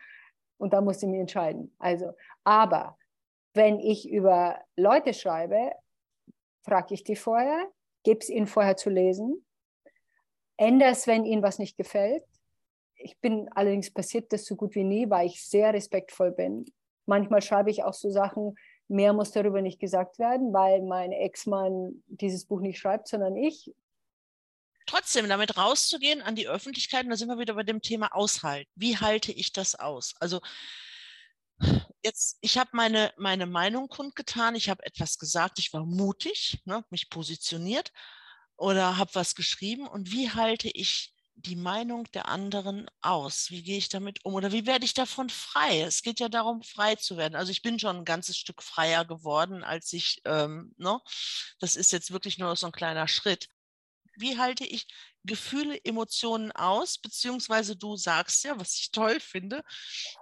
[0.57, 1.75] Und da muss ich mich entscheiden.
[1.79, 2.13] Also,
[2.45, 2.97] aber
[3.55, 5.73] wenn ich über Leute schreibe,
[6.63, 7.69] frage ich die vorher,
[8.03, 9.45] gebe es ihnen vorher zu lesen,
[10.57, 12.25] ändere es, wenn ihnen was nicht gefällt.
[12.97, 16.65] Ich bin allerdings passiert das so gut wie nie, weil ich sehr respektvoll bin.
[17.07, 18.55] Manchmal schreibe ich auch so Sachen,
[18.89, 23.73] mehr muss darüber nicht gesagt werden, weil mein Ex-Mann dieses Buch nicht schreibt, sondern ich.
[24.87, 28.71] Trotzdem, damit rauszugehen an die Öffentlichkeit, da sind wir wieder bei dem Thema Aushalten.
[28.75, 30.15] Wie halte ich das aus?
[30.21, 30.41] Also
[32.03, 36.85] jetzt, ich habe meine, meine Meinung kundgetan, ich habe etwas gesagt, ich war mutig, ne,
[36.91, 37.93] mich positioniert
[38.57, 43.51] oder habe was geschrieben und wie halte ich die Meinung der anderen aus?
[43.51, 45.83] Wie gehe ich damit um oder wie werde ich davon frei?
[45.83, 47.35] Es geht ja darum, frei zu werden.
[47.35, 51.01] Also ich bin schon ein ganzes Stück freier geworden, als ich, ähm, ne?
[51.59, 53.49] das ist jetzt wirklich nur so ein kleiner Schritt.
[54.17, 54.87] Wie halte ich
[55.25, 56.99] Gefühle, Emotionen aus?
[56.99, 59.65] Beziehungsweise du sagst ja, was ich toll finde,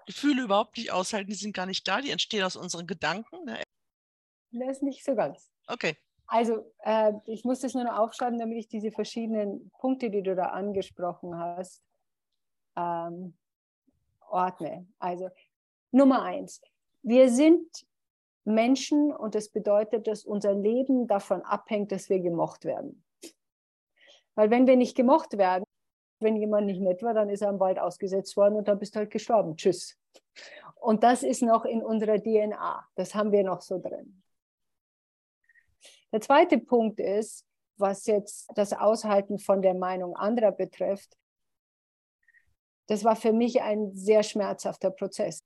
[0.06, 3.44] Gefühle überhaupt nicht aushalten, die sind gar nicht da, die entstehen aus unseren Gedanken.
[3.44, 3.62] Ne?
[4.50, 5.50] Das ist nicht so ganz.
[5.66, 5.96] Okay.
[6.26, 10.34] Also äh, ich muss das nur noch aufschreiben, damit ich diese verschiedenen Punkte, die du
[10.34, 11.82] da angesprochen hast,
[12.76, 13.34] ähm,
[14.20, 14.86] ordne.
[14.98, 15.28] Also
[15.90, 16.62] Nummer eins,
[17.02, 17.68] wir sind
[18.44, 23.04] Menschen und das bedeutet, dass unser Leben davon abhängt, dass wir gemocht werden.
[24.34, 25.64] Weil wenn wir nicht gemocht werden,
[26.20, 28.94] wenn jemand nicht nett war, dann ist er am Wald ausgesetzt worden und dann bist
[28.94, 29.56] du halt gestorben.
[29.56, 29.98] Tschüss.
[30.76, 32.88] Und das ist noch in unserer DNA.
[32.94, 34.21] Das haben wir noch so drin.
[36.12, 37.46] Der zweite Punkt ist,
[37.76, 41.16] was jetzt das Aushalten von der Meinung anderer betrifft,
[42.86, 45.42] das war für mich ein sehr schmerzhafter Prozess.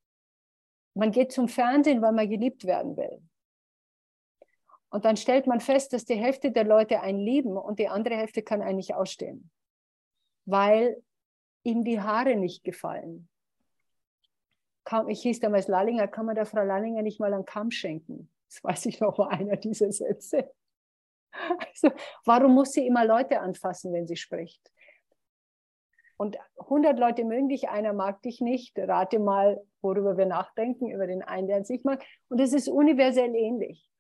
[0.95, 3.23] Man geht zum Fernsehen, weil man geliebt werden will.
[4.89, 8.17] Und dann stellt man fest, dass die Hälfte der Leute einen lieben und die andere
[8.17, 9.51] Hälfte kann einen nicht ausstehen,
[10.47, 11.03] weil
[11.65, 13.29] ihm die Haare nicht gefallen.
[15.09, 18.31] Ich hieß damals Lallinger, kann man der Frau Lallinger nicht mal einen Kamm schenken?
[18.49, 20.51] Das weiß ich noch, war einer dieser Sätze.
[21.59, 21.91] Also,
[22.25, 24.71] warum muss sie immer Leute anfassen, wenn sie spricht?
[26.17, 28.79] Und 100 Leute mögen dich, einer mag dich nicht.
[28.79, 32.03] Rate mal, worüber wir nachdenken, über den einen, der uns nicht mag.
[32.29, 33.91] Und es ist universell ähnlich.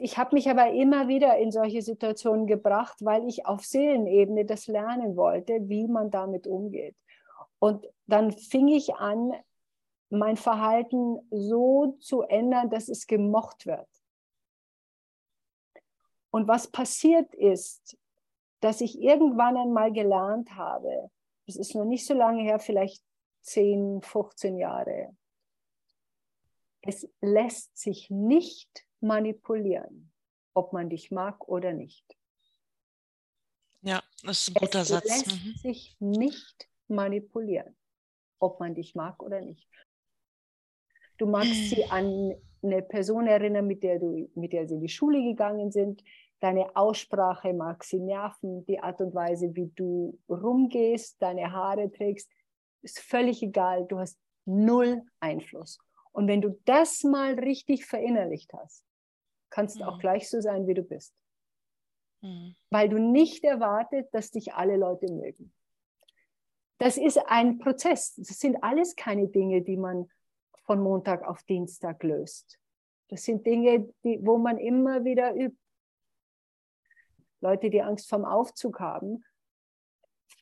[0.00, 4.68] Ich habe mich aber immer wieder in solche Situationen gebracht, weil ich auf Seelenebene das
[4.68, 6.96] lernen wollte, wie man damit umgeht.
[7.58, 9.34] Und dann fing ich an,
[10.10, 13.88] mein Verhalten so zu ändern, dass es gemocht wird.
[16.30, 17.98] Und was passiert ist,
[18.60, 21.10] dass ich irgendwann einmal gelernt habe,
[21.46, 23.02] es ist noch nicht so lange her, vielleicht
[23.42, 25.16] 10, 15 Jahre,
[26.82, 30.12] es lässt sich nicht manipulieren,
[30.54, 32.04] ob man dich mag oder nicht.
[33.82, 35.04] Ja, das ist ein guter es Satz.
[35.04, 35.54] Es lässt mhm.
[35.54, 37.76] sich nicht manipulieren,
[38.38, 39.68] ob man dich mag oder nicht.
[41.18, 44.88] Du magst sie an eine Person erinnern, mit der, du, mit der sie in die
[44.88, 46.02] Schule gegangen sind.
[46.40, 52.30] Deine Aussprache mag sie nerven, die Art und Weise, wie du rumgehst, deine Haare trägst,
[52.82, 53.86] ist völlig egal.
[53.86, 55.78] Du hast null Einfluss.
[56.12, 58.84] Und wenn du das mal richtig verinnerlicht hast,
[59.50, 59.88] kannst du mhm.
[59.88, 61.14] auch gleich so sein, wie du bist.
[62.22, 62.54] Mhm.
[62.70, 65.52] Weil du nicht erwartet, dass dich alle Leute mögen.
[66.78, 68.14] Das ist ein Prozess.
[68.14, 70.08] Das sind alles keine Dinge, die man
[70.68, 72.60] von Montag auf Dienstag löst.
[73.08, 75.56] Das sind Dinge, die, wo man immer wieder übt.
[77.40, 79.24] Leute, die Angst vom Aufzug haben,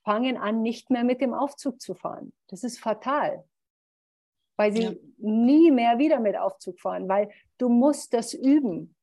[0.04, 2.32] fangen an, nicht mehr mit dem Aufzug zu fahren.
[2.48, 3.44] Das ist fatal,
[4.56, 4.92] weil sie ja.
[5.18, 8.96] nie mehr wieder mit Aufzug fahren, weil du musst das üben.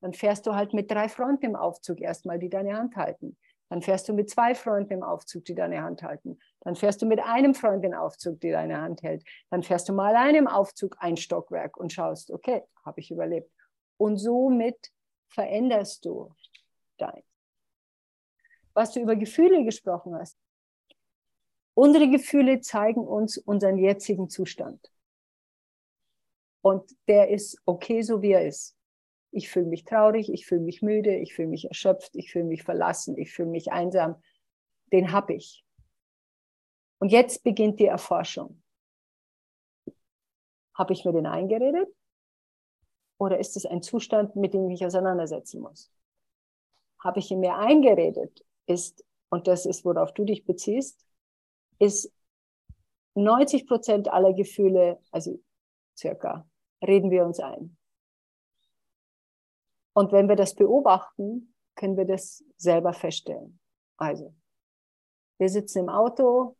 [0.00, 3.36] Dann fährst du halt mit drei Freunden im Aufzug erstmal, die deine Hand halten.
[3.68, 6.38] Dann fährst du mit zwei Freunden im Aufzug, die deine Hand halten.
[6.64, 9.24] Dann fährst du mit einem Freund im Aufzug, die deine Hand hält.
[9.50, 13.50] Dann fährst du mal allein im Aufzug ein Stockwerk und schaust, okay, habe ich überlebt.
[13.96, 14.92] Und somit
[15.28, 16.34] veränderst du
[16.98, 17.22] dein.
[18.74, 20.38] Was du über Gefühle gesprochen hast.
[21.74, 24.92] Unsere Gefühle zeigen uns unseren jetzigen Zustand.
[26.60, 28.76] Und der ist okay, so wie er ist
[29.32, 32.62] ich fühle mich traurig, ich fühle mich müde, ich fühle mich erschöpft, ich fühle mich
[32.62, 34.22] verlassen, ich fühle mich einsam,
[34.92, 35.64] den habe ich.
[37.02, 38.62] Und jetzt beginnt die Erforschung.
[40.72, 41.92] Habe ich mir den eingeredet?
[43.18, 45.90] Oder ist es ein Zustand, mit dem ich mich auseinandersetzen muss?
[47.00, 51.04] Habe ich ihn mir eingeredet, ist, und das ist, worauf du dich beziehst,
[51.80, 52.12] ist
[53.16, 55.42] 90 Prozent aller Gefühle, also
[55.98, 56.48] circa,
[56.86, 57.76] reden wir uns ein.
[59.92, 63.58] Und wenn wir das beobachten, können wir das selber feststellen.
[63.96, 64.32] Also,
[65.38, 66.56] wir sitzen im Auto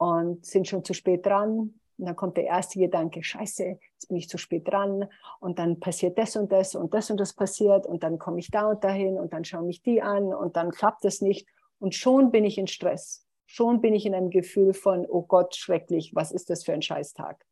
[0.00, 1.74] und sind schon zu spät dran.
[1.98, 5.06] Und dann kommt der erste Gedanke, scheiße, jetzt bin ich zu spät dran.
[5.40, 7.86] Und dann passiert das und das und das und das passiert.
[7.86, 10.70] Und dann komme ich da und dahin und dann schaue mich die an und dann
[10.70, 11.46] klappt es nicht.
[11.78, 13.26] Und schon bin ich in Stress.
[13.44, 16.80] Schon bin ich in einem Gefühl von, oh Gott, schrecklich, was ist das für ein
[16.80, 17.44] Scheißtag?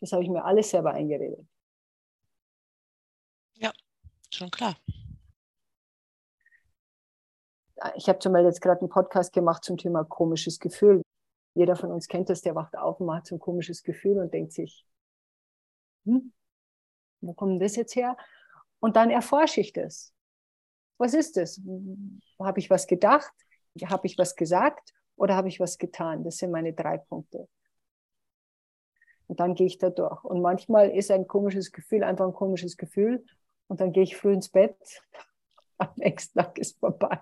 [0.00, 1.46] Das habe ich mir alles selber eingeredet.
[3.54, 3.70] Ja,
[4.32, 4.74] schon klar.
[7.94, 11.02] Ich habe zum Beispiel jetzt gerade einen Podcast gemacht zum Thema komisches Gefühl.
[11.56, 14.34] Jeder von uns kennt das, der wacht auf und macht so ein komisches Gefühl und
[14.34, 14.86] denkt sich,
[16.04, 16.34] hm,
[17.22, 18.14] wo kommt das jetzt her?
[18.78, 20.12] Und dann erforsche ich das.
[20.98, 21.58] Was ist das?
[22.38, 23.32] Habe ich was gedacht?
[23.86, 24.92] Habe ich was gesagt?
[25.16, 26.24] Oder habe ich was getan?
[26.24, 27.48] Das sind meine drei Punkte.
[29.26, 30.24] Und dann gehe ich da durch.
[30.24, 33.24] Und manchmal ist ein komisches Gefühl einfach ein komisches Gefühl.
[33.66, 34.76] Und dann gehe ich früh ins Bett.
[35.78, 37.18] Am nächsten Tag ist vorbei.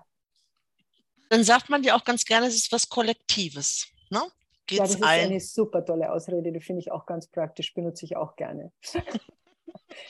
[1.29, 3.94] Dann sagt man ja auch ganz gerne, es ist was Kollektives.
[4.09, 4.21] Ne?
[4.67, 5.25] Geht's ja, das ist allen?
[5.25, 8.71] eine super tolle Ausrede, die finde ich auch ganz praktisch, benutze ich auch gerne.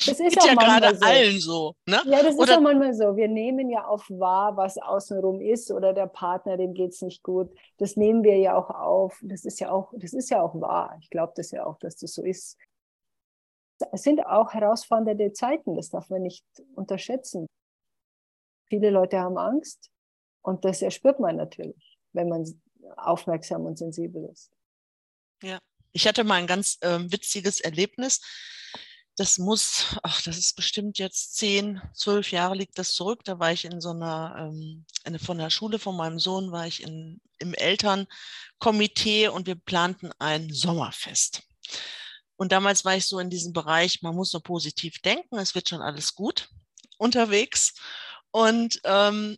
[0.06, 1.06] Das ist ja gerade so.
[1.06, 1.76] allen so.
[1.86, 2.02] Ne?
[2.06, 3.16] Ja, das oder ist auch manchmal so.
[3.16, 7.24] Wir nehmen ja auf wahr, was außenrum ist oder der Partner, dem geht es nicht
[7.24, 7.52] gut.
[7.78, 9.20] Das nehmen wir ja auch auf.
[9.24, 10.98] Das ist ja auch, das ist ja auch wahr.
[11.02, 12.58] Ich glaube das ja auch, dass das so ist.
[13.92, 17.48] Es sind auch herausfordernde Zeiten, das darf man nicht unterschätzen.
[18.70, 19.92] Viele Leute haben Angst
[20.42, 22.46] und das erspürt man natürlich, wenn man
[22.98, 24.52] aufmerksam und sensibel ist.
[25.42, 25.60] Ja,
[25.92, 28.22] ich hatte mal ein ganz äh, witziges Erlebnis.
[29.18, 33.24] Das muss, ach, das ist bestimmt jetzt zehn, zwölf Jahre liegt das zurück.
[33.24, 36.68] Da war ich in so einer, ähm, eine, von der Schule von meinem Sohn, war
[36.68, 41.44] ich in, im Elternkomitee und wir planten ein Sommerfest.
[42.36, 45.70] Und damals war ich so in diesem Bereich, man muss nur positiv denken, es wird
[45.70, 46.50] schon alles gut
[46.98, 47.74] unterwegs.
[48.32, 49.38] Und ähm,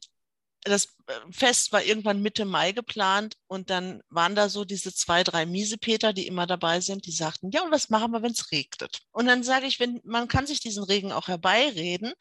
[0.70, 5.24] das äh, Fest war irgendwann Mitte Mai geplant und dann waren da so diese zwei,
[5.24, 8.52] drei Miesepeter, die immer dabei sind, die sagten, ja, und was machen wir, wenn es
[8.52, 9.00] regnet?
[9.12, 12.14] Und dann sage ich, wenn, man kann sich diesen Regen auch herbeireden.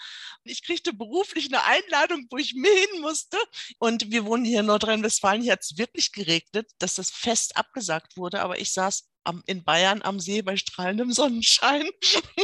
[0.45, 3.39] Ich kriegte beruflich eine Einladung, wo ich mir hin musste.
[3.79, 8.17] Und wir wohnen hier in Nordrhein-Westfalen, hier hat es wirklich geregnet, dass das Fest abgesagt
[8.17, 11.89] wurde, aber ich saß am, in Bayern am See bei strahlendem Sonnenschein.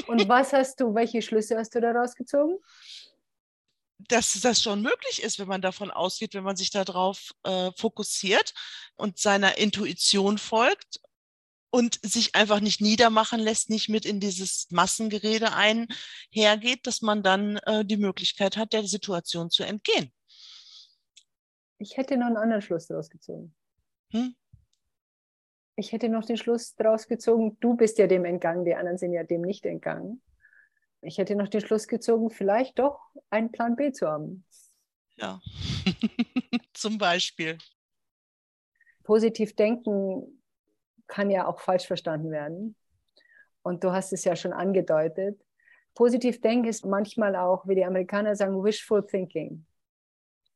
[0.06, 2.58] Und was hast du, welche Schlüsse hast du daraus gezogen?
[4.08, 8.54] Dass das schon möglich ist, wenn man davon ausgeht, wenn man sich darauf äh, fokussiert
[8.96, 11.00] und seiner Intuition folgt
[11.70, 17.56] und sich einfach nicht niedermachen lässt, nicht mit in dieses Massengerede einhergeht, dass man dann
[17.58, 20.12] äh, die Möglichkeit hat, der Situation zu entgehen.
[21.78, 23.54] Ich hätte noch einen anderen Schluss daraus gezogen.
[24.12, 24.36] Hm?
[25.76, 29.14] Ich hätte noch den Schluss daraus gezogen, du bist ja dem entgangen, die anderen sind
[29.14, 30.22] ja dem nicht entgangen
[31.02, 34.44] ich hätte noch den Schluss gezogen, vielleicht doch einen Plan B zu haben.
[35.16, 35.40] Ja,
[36.72, 37.58] zum Beispiel.
[39.02, 40.42] Positiv denken
[41.08, 42.76] kann ja auch falsch verstanden werden.
[43.62, 45.40] Und du hast es ja schon angedeutet.
[45.94, 49.66] Positiv denken ist manchmal auch, wie die Amerikaner sagen, wishful thinking.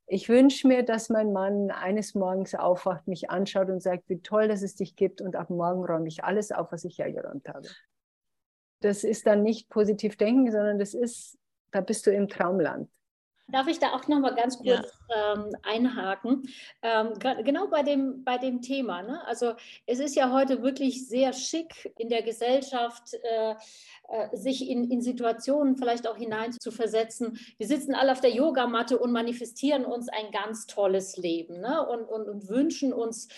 [0.07, 4.47] Ich wünsche mir, dass mein Mann eines Morgens aufwacht, mich anschaut und sagt, wie toll,
[4.47, 7.69] dass es dich gibt und ab morgen räume ich alles auf, was ich hergeräumt habe
[8.87, 11.39] das ist dann nicht positiv denken, sondern das ist,
[11.73, 12.89] da bist du im Traumland.
[13.49, 15.35] Darf ich da auch noch mal ganz kurz ja.
[15.35, 16.49] ähm, einhaken?
[16.83, 17.13] Ähm,
[17.45, 19.03] genau bei dem, bei dem Thema.
[19.03, 19.25] Ne?
[19.25, 19.55] Also
[19.87, 23.55] es ist ja heute wirklich sehr schick in der Gesellschaft, äh,
[24.33, 27.39] sich in, in Situationen vielleicht auch hinein zu versetzen.
[27.59, 31.87] Wir sitzen alle auf der Yogamatte und manifestieren uns ein ganz tolles Leben ne?
[31.87, 33.29] und, und, und wünschen uns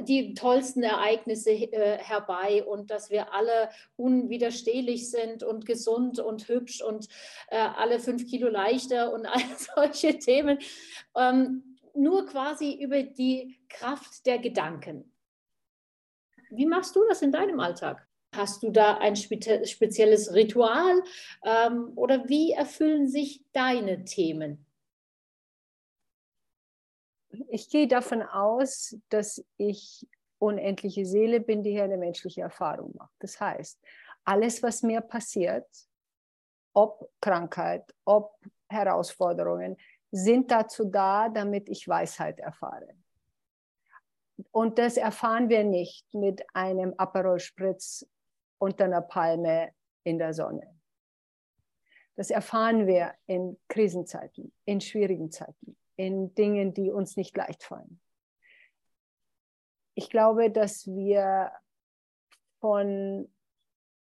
[0.00, 6.82] die tollsten Ereignisse äh, herbei und dass wir alle unwiderstehlich sind und gesund und hübsch
[6.82, 7.08] und
[7.48, 10.58] äh, alle fünf Kilo leichter und all solche Themen,
[11.16, 15.10] ähm, nur quasi über die Kraft der Gedanken.
[16.50, 18.09] Wie machst du das in deinem Alltag?
[18.32, 21.02] Hast du da ein spezielles Ritual
[21.44, 24.66] ähm, oder wie erfüllen sich deine Themen?
[27.48, 30.06] Ich gehe davon aus, dass ich
[30.38, 33.14] unendliche Seele bin, die hier eine menschliche Erfahrung macht.
[33.18, 33.80] Das heißt,
[34.24, 35.66] alles, was mir passiert,
[36.72, 38.36] ob Krankheit, ob
[38.68, 39.76] Herausforderungen
[40.12, 42.94] sind dazu da, damit ich Weisheit erfahre.
[44.50, 48.06] Und das erfahren wir nicht mit einem Aperol Spritz
[48.60, 49.72] unter einer Palme
[50.04, 50.66] in der Sonne.
[52.16, 58.00] Das erfahren wir in Krisenzeiten, in schwierigen Zeiten, in Dingen, die uns nicht leicht fallen.
[59.94, 61.50] Ich glaube, dass wir
[62.60, 63.32] von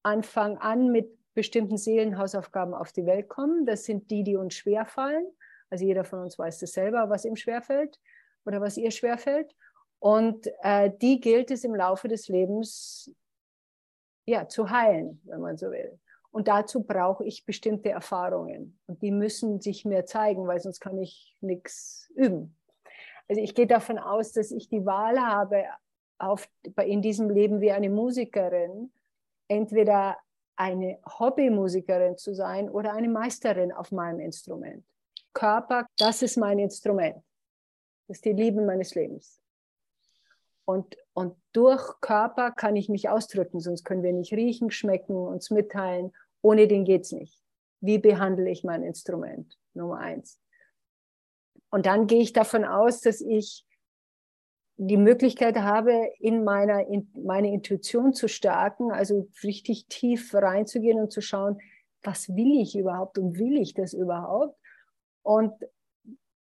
[0.03, 3.67] Anfang an mit bestimmten Seelenhausaufgaben auf die Welt kommen.
[3.67, 5.27] Das sind die, die uns schwerfallen.
[5.69, 8.01] Also jeder von uns weiß das selber, was ihm schwerfällt
[8.47, 9.55] oder was ihr schwerfällt.
[9.99, 13.11] Und äh, die gilt es im Laufe des Lebens
[14.27, 15.99] ja, zu heilen, wenn man so will.
[16.31, 18.79] Und dazu brauche ich bestimmte Erfahrungen.
[18.87, 22.55] Und die müssen sich mir zeigen, weil sonst kann ich nichts üben.
[23.29, 25.65] Also ich gehe davon aus, dass ich die Wahl habe,
[26.19, 26.49] auf,
[26.85, 28.93] in diesem Leben wie eine Musikerin,
[29.49, 30.17] entweder
[30.57, 34.85] eine Hobbymusikerin zu sein oder eine Meisterin auf meinem Instrument.
[35.33, 37.17] Körper, das ist mein Instrument.
[38.09, 39.41] Das ist die Liebe meines Lebens.
[40.67, 45.51] Und, und durch Körper kann ich mich ausdrücken, sonst können wir nicht riechen, schmecken, uns
[45.51, 46.13] mitteilen.
[46.43, 47.41] Ohne den geht es nicht.
[47.81, 49.57] Wie behandle ich mein Instrument?
[49.75, 50.41] Nummer eins.
[51.71, 53.65] Und dann gehe ich davon aus, dass ich
[54.77, 61.13] die Möglichkeit habe, in meiner in meine Intuition zu stärken, also richtig tief reinzugehen und
[61.13, 61.61] zu schauen,
[62.03, 64.59] was will ich überhaupt und will ich das überhaupt?
[65.23, 65.55] Und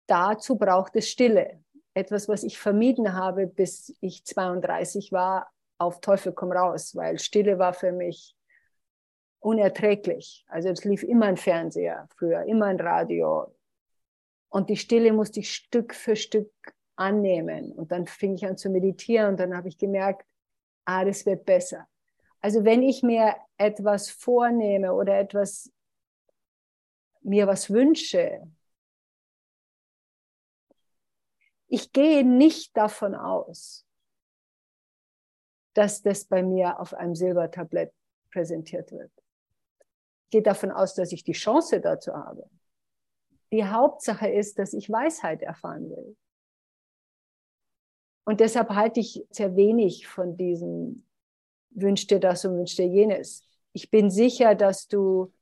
[0.06, 1.62] dazu braucht es Stille.
[1.94, 7.58] Etwas, was ich vermieden habe, bis ich 32 war, auf Teufel komm raus, weil Stille
[7.58, 8.36] war für mich
[9.40, 10.44] unerträglich.
[10.48, 13.54] Also es lief immer ein Fernseher früher, immer ein Radio.
[14.50, 16.52] Und die Stille musste ich Stück für Stück
[16.96, 17.72] annehmen.
[17.72, 20.26] Und dann fing ich an zu meditieren und dann habe ich gemerkt,
[20.84, 21.88] ah, das wird besser.
[22.40, 25.72] Also wenn ich mir etwas vornehme oder etwas
[27.22, 28.42] mir was wünsche,
[31.70, 33.86] ich gehe nicht davon aus,
[35.74, 37.92] dass das bei mir auf einem Silbertablett
[38.32, 39.12] präsentiert wird.
[40.24, 42.50] Ich gehe davon aus, dass ich die Chance dazu habe.
[43.52, 46.16] Die Hauptsache ist, dass ich Weisheit erfahren will.
[48.24, 51.06] Und deshalb halte ich sehr wenig von diesem
[51.70, 53.44] Wünsch dir das und wünsch dir jenes.
[53.72, 55.32] Ich bin sicher, dass du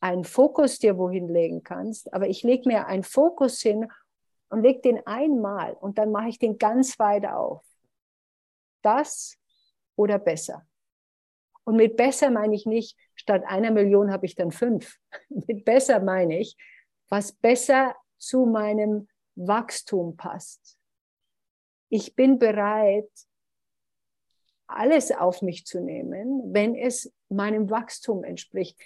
[0.00, 3.88] einen Fokus dir wohin legen kannst, aber ich lege mir einen Fokus hin
[4.50, 7.64] und lege den einmal und dann mache ich den ganz weit auf.
[8.82, 9.36] Das
[9.96, 10.66] oder besser.
[11.64, 14.98] Und mit besser meine ich nicht, statt einer Million habe ich dann fünf.
[15.28, 16.56] mit besser meine ich,
[17.08, 20.78] was besser zu meinem Wachstum passt
[21.88, 23.10] ich bin bereit,
[24.66, 28.78] alles auf mich zu nehmen, wenn es meinem Wachstum entspricht.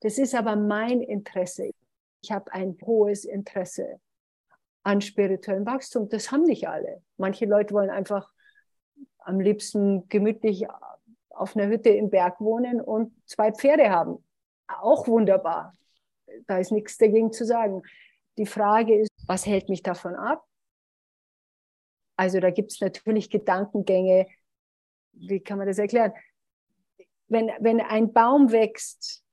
[0.00, 1.70] Das ist aber mein Interesse.
[2.22, 4.00] Ich habe ein hohes Interesse
[4.82, 6.08] an spirituellem Wachstum.
[6.08, 7.02] Das haben nicht alle.
[7.16, 8.30] Manche Leute wollen einfach
[9.18, 10.66] am liebsten gemütlich
[11.30, 14.24] auf einer Hütte im Berg wohnen und zwei Pferde haben.
[14.66, 15.74] Auch wunderbar.
[16.46, 17.82] Da ist nichts dagegen zu sagen.
[18.38, 20.44] Die Frage ist, was hält mich davon ab?
[22.16, 24.26] Also da gibt es natürlich Gedankengänge.
[25.12, 26.12] Wie kann man das erklären?
[27.28, 29.24] Wenn, wenn ein Baum wächst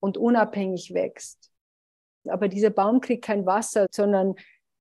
[0.00, 1.50] und unabhängig wächst,
[2.28, 4.34] aber dieser Baum kriegt kein Wasser, sondern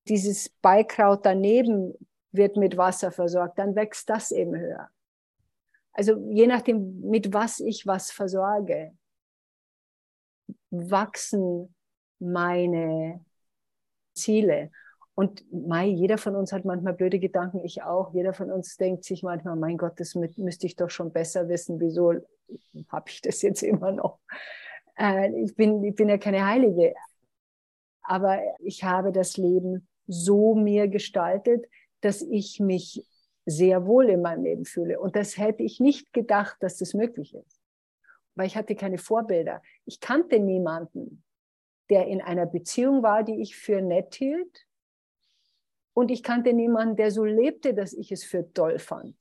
[0.08, 1.94] dieses Beikraut daneben
[2.32, 4.90] wird mit Wasser versorgt, dann wächst das eben höher.
[5.94, 8.92] Also je nachdem, mit was ich was versorge,
[10.70, 11.74] wachsen
[12.20, 13.24] meine
[14.14, 14.72] Ziele.
[15.16, 18.14] Und Mai, jeder von uns hat manchmal blöde Gedanken, ich auch.
[18.14, 21.80] Jeder von uns denkt sich manchmal, mein Gott, das müsste ich doch schon besser wissen.
[21.80, 22.14] Wieso
[22.90, 24.20] habe ich das jetzt immer noch?
[24.98, 26.94] Äh, ich, bin, ich bin ja keine Heilige.
[28.08, 31.66] Aber ich habe das Leben so mir gestaltet,
[32.02, 33.04] dass ich mich
[33.46, 35.00] sehr wohl in meinem Leben fühle.
[35.00, 37.60] Und das hätte ich nicht gedacht, dass das möglich ist.
[38.36, 39.62] Weil ich hatte keine Vorbilder.
[39.86, 41.24] Ich kannte niemanden,
[41.90, 44.66] der in einer Beziehung war, die ich für nett hielt
[45.94, 49.16] und ich kannte niemanden, der so lebte, dass ich es für toll fand.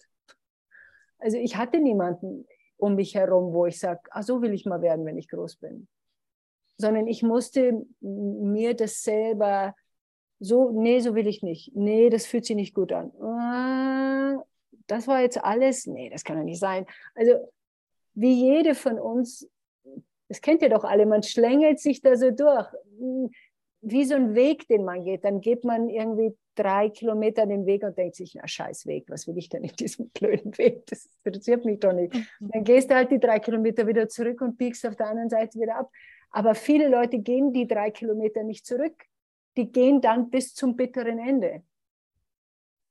[1.18, 4.82] Also ich hatte niemanden um mich herum, wo ich sage, ah, so will ich mal
[4.82, 5.89] werden, wenn ich groß bin.
[6.77, 9.75] Sondern ich musste mir das selber
[10.41, 11.75] so, nee, so will ich nicht.
[11.75, 13.12] Nee, das fühlt sich nicht gut an.
[13.20, 14.43] Ah,
[14.87, 15.87] das war jetzt alles.
[15.87, 16.87] Nee, das kann ja nicht sein.
[17.14, 17.33] Also
[18.14, 19.49] wie jede von uns,
[20.29, 22.66] das kennt ihr doch alle, man schlängelt sich da so durch.
[23.81, 25.25] Wie so ein Weg, den man geht.
[25.25, 29.27] Dann geht man irgendwie drei Kilometer den Weg und denkt sich, na scheiß Weg, was
[29.27, 30.87] will ich denn in diesem blöden Weg?
[30.87, 32.14] Das interessiert mich doch nicht.
[32.14, 32.51] Mhm.
[32.53, 35.59] Dann gehst du halt die drei Kilometer wieder zurück und biegst auf der anderen Seite
[35.59, 35.91] wieder ab.
[36.31, 39.05] Aber viele Leute gehen die drei Kilometer nicht zurück.
[39.57, 41.62] Die gehen dann bis zum bitteren Ende.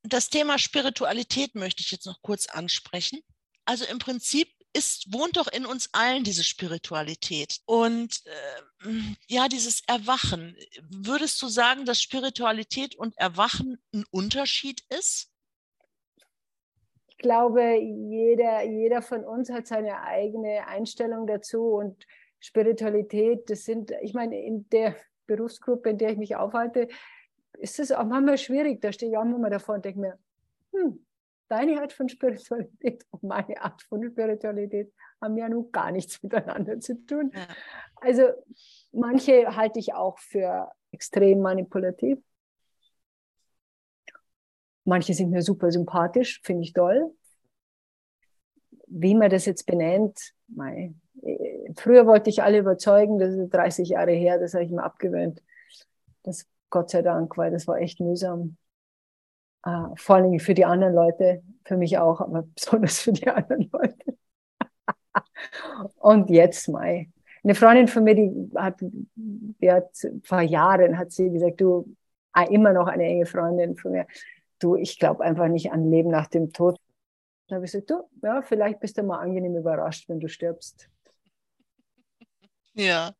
[0.02, 3.20] Das Thema Spiritualität möchte ich jetzt noch kurz ansprechen.
[3.64, 7.60] Also im Prinzip ist, wohnt doch in uns allen diese Spiritualität.
[7.64, 8.90] Und äh,
[9.28, 10.56] ja, dieses Erwachen.
[10.90, 15.30] Würdest du sagen, dass Spiritualität und Erwachen ein Unterschied ist?
[17.24, 22.06] glaube, jeder, jeder von uns hat seine eigene Einstellung dazu und
[22.44, 26.88] Spiritualität, das sind, ich meine, in der Berufsgruppe, in der ich mich aufhalte,
[27.54, 28.82] ist es auch manchmal schwierig.
[28.82, 30.18] Da stehe ich auch immer davor und denke mir,
[30.72, 31.06] hm,
[31.48, 34.92] deine Art von Spiritualität und meine Art von Spiritualität
[35.22, 37.32] haben ja nun gar nichts miteinander zu tun.
[37.34, 37.46] Ja.
[37.96, 38.24] Also
[38.92, 42.18] manche halte ich auch für extrem manipulativ.
[44.84, 47.10] Manche sind mir super sympathisch, finde ich toll.
[48.86, 50.92] Wie man das jetzt benennt, mei.
[51.76, 55.42] Früher wollte ich alle überzeugen, das ist 30 Jahre her, das habe ich mir abgewöhnt.
[56.22, 58.56] Das Gott sei Dank, weil das war echt mühsam.
[59.66, 63.70] Uh, vor allem für die anderen Leute, für mich auch, aber besonders für die anderen
[63.72, 64.18] Leute.
[65.98, 67.06] Und jetzt mal.
[67.42, 69.90] Eine Freundin von mir, die hat, die hat
[70.24, 71.94] vor Jahren hat sie gesagt, du,
[72.32, 74.06] ah, immer noch eine enge Freundin von mir,
[74.58, 76.80] du, ich glaube einfach nicht an Leben nach dem Tod.
[77.48, 80.88] Da habe ich gesagt, du, ja, vielleicht bist du mal angenehm überrascht, wenn du stirbst.
[82.74, 83.12] Ja.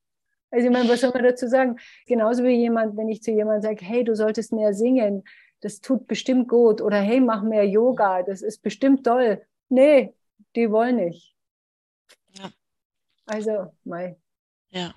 [0.51, 1.79] Also ich meine, was soll man dazu sagen?
[2.07, 5.25] Genauso wie jemand, wenn ich zu jemandem sage, hey, du solltest mehr singen,
[5.61, 6.81] das tut bestimmt gut.
[6.81, 9.43] Oder hey, mach mehr Yoga, das ist bestimmt toll.
[9.69, 10.15] Nee,
[10.55, 11.35] die wollen nicht.
[12.39, 12.51] Ja.
[13.27, 14.17] Also, Mai.
[14.71, 14.93] Ja,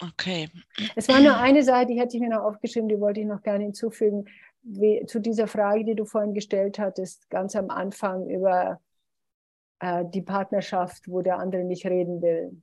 [0.00, 0.50] okay.
[0.94, 3.42] Es war nur eine Sache, die hätte ich mir noch aufgeschrieben, die wollte ich noch
[3.42, 4.26] gerne hinzufügen,
[4.62, 8.80] wie, zu dieser Frage, die du vorhin gestellt hattest, ganz am Anfang über
[9.80, 12.62] äh, die Partnerschaft, wo der andere nicht reden will.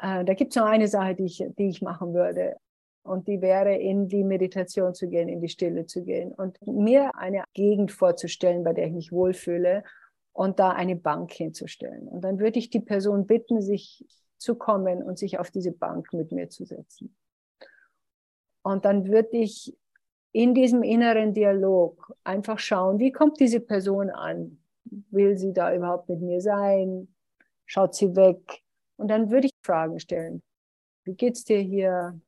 [0.00, 2.56] Äh, da gibt es noch eine Sache, die ich, die ich machen würde.
[3.02, 7.14] Und die wäre, in die Meditation zu gehen, in die Stille zu gehen und mir
[7.14, 9.84] eine Gegend vorzustellen, bei der ich mich wohlfühle
[10.32, 12.08] und da eine Bank hinzustellen.
[12.08, 14.04] Und dann würde ich die Person bitten, sich
[14.38, 17.16] zu kommen und sich auf diese Bank mit mir zu setzen.
[18.62, 19.72] Und dann würde ich
[20.32, 24.58] in diesem inneren Dialog einfach schauen, wie kommt diese Person an?
[25.10, 27.08] Will sie da überhaupt mit mir sein?
[27.64, 28.62] Schaut sie weg?
[28.96, 30.42] Und dann würde ich Fragen stellen.
[31.04, 32.20] Wie geht's dir hier?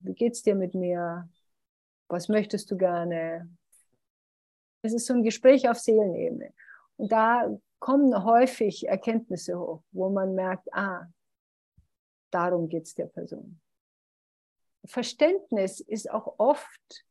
[0.00, 1.28] Wie geht's dir mit mir?
[2.08, 3.48] Was möchtest du gerne?
[4.82, 6.52] Es ist so ein Gespräch auf Seelenebene.
[6.96, 7.48] Und da
[7.78, 11.06] kommen häufig Erkenntnisse hoch, wo man merkt, ah,
[12.30, 13.60] darum geht's der Person.
[14.84, 17.04] Verständnis ist auch oft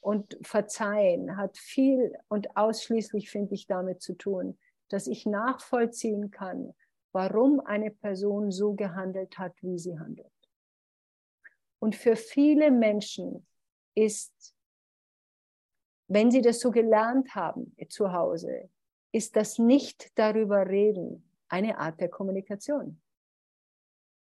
[0.00, 6.74] und Verzeihen hat viel und ausschließlich, finde ich, damit zu tun, dass ich nachvollziehen kann,
[7.12, 10.32] warum eine Person so gehandelt hat, wie sie handelt.
[11.78, 13.46] Und für viele Menschen
[13.94, 14.54] ist,
[16.08, 18.70] wenn sie das so gelernt haben zu Hause,
[19.12, 23.00] ist das nicht darüber reden eine Art der Kommunikation.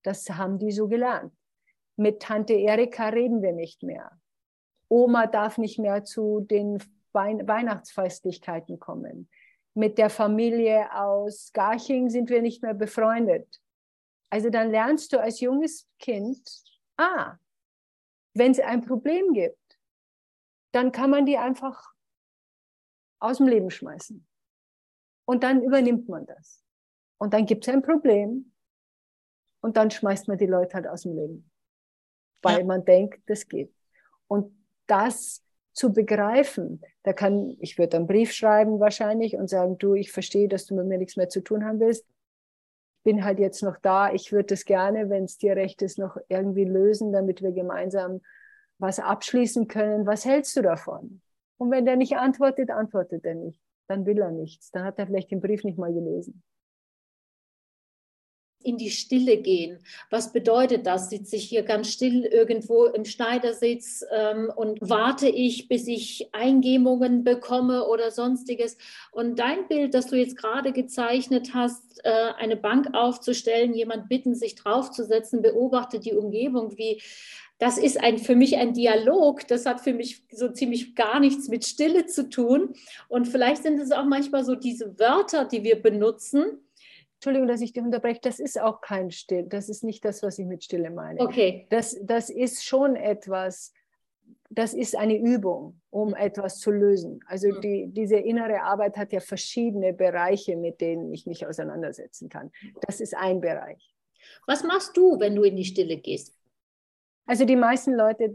[0.02, 1.32] Das haben die so gelernt.
[1.96, 4.10] Mit Tante Erika reden wir nicht mehr.
[4.88, 9.28] Oma darf nicht mehr zu den Weihnachtsfestlichkeiten kommen
[9.74, 13.60] mit der Familie aus Garching sind wir nicht mehr befreundet.
[14.30, 16.40] Also dann lernst du als junges Kind,
[16.96, 17.36] ah,
[18.34, 19.58] wenn es ein Problem gibt,
[20.72, 21.92] dann kann man die einfach
[23.20, 24.26] aus dem Leben schmeißen.
[25.24, 26.62] Und dann übernimmt man das.
[27.18, 28.52] Und dann gibt es ein Problem
[29.60, 31.50] und dann schmeißt man die Leute halt aus dem Leben,
[32.42, 32.64] weil ja.
[32.64, 33.74] man denkt, das geht.
[34.26, 34.52] Und
[34.86, 35.43] das
[35.74, 36.80] zu begreifen.
[37.02, 40.74] Da kann, ich würde einen Brief schreiben wahrscheinlich und sagen, du, ich verstehe, dass du
[40.74, 42.06] mit mir nichts mehr zu tun haben willst.
[42.98, 44.12] Ich bin halt jetzt noch da.
[44.12, 48.20] Ich würde das gerne, wenn es dir recht ist, noch irgendwie lösen, damit wir gemeinsam
[48.78, 50.06] was abschließen können.
[50.06, 51.20] Was hältst du davon?
[51.58, 53.60] Und wenn der nicht antwortet, antwortet er nicht.
[53.88, 54.70] Dann will er nichts.
[54.70, 56.42] Dann hat er vielleicht den Brief nicht mal gelesen
[58.64, 59.78] in die Stille gehen.
[60.10, 61.10] Was bedeutet das?
[61.10, 67.24] Sitze ich hier ganz still irgendwo im Schneidersitz ähm, und warte ich, bis ich Eingebungen
[67.24, 68.76] bekomme oder sonstiges?
[69.12, 74.34] Und dein Bild, das du jetzt gerade gezeichnet hast, äh, eine Bank aufzustellen, jemand bitten,
[74.34, 77.00] sich draufzusetzen, beobachtet die Umgebung, wie
[77.58, 79.46] das ist ein, für mich ein Dialog.
[79.46, 82.74] Das hat für mich so ziemlich gar nichts mit Stille zu tun.
[83.08, 86.63] Und vielleicht sind es auch manchmal so diese Wörter, die wir benutzen,
[87.24, 90.38] Entschuldigung, dass ich dich unterbreche, das ist auch kein Still, das ist nicht das, was
[90.38, 91.18] ich mit Stille meine.
[91.20, 91.66] Okay.
[91.70, 93.72] Das, das ist schon etwas,
[94.50, 96.16] das ist eine Übung, um mhm.
[96.16, 97.20] etwas zu lösen.
[97.26, 97.60] Also mhm.
[97.62, 102.52] die, diese innere Arbeit hat ja verschiedene Bereiche, mit denen ich mich auseinandersetzen kann.
[102.86, 103.94] Das ist ein Bereich.
[104.46, 106.36] Was machst du, wenn du in die Stille gehst?
[107.24, 108.34] Also die meisten Leute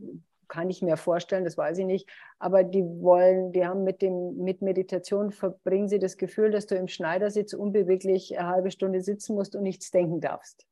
[0.50, 4.36] kann ich mir vorstellen, das weiß ich nicht, aber die wollen, die haben mit dem,
[4.38, 9.36] mit Meditation verbringen sie das Gefühl, dass du im Schneidersitz unbeweglich eine halbe Stunde sitzen
[9.36, 10.66] musst und nichts denken darfst.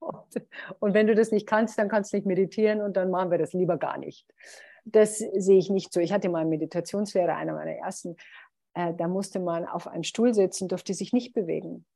[0.00, 0.46] Und,
[0.80, 3.38] und wenn du das nicht kannst, dann kannst du nicht meditieren und dann machen wir
[3.38, 4.26] das lieber gar nicht.
[4.84, 6.00] Das sehe ich nicht so.
[6.00, 8.16] Ich hatte mal einen Meditationslehrer, einer meiner ersten,
[8.74, 11.86] äh, da musste man auf einem Stuhl sitzen, durfte sich nicht bewegen.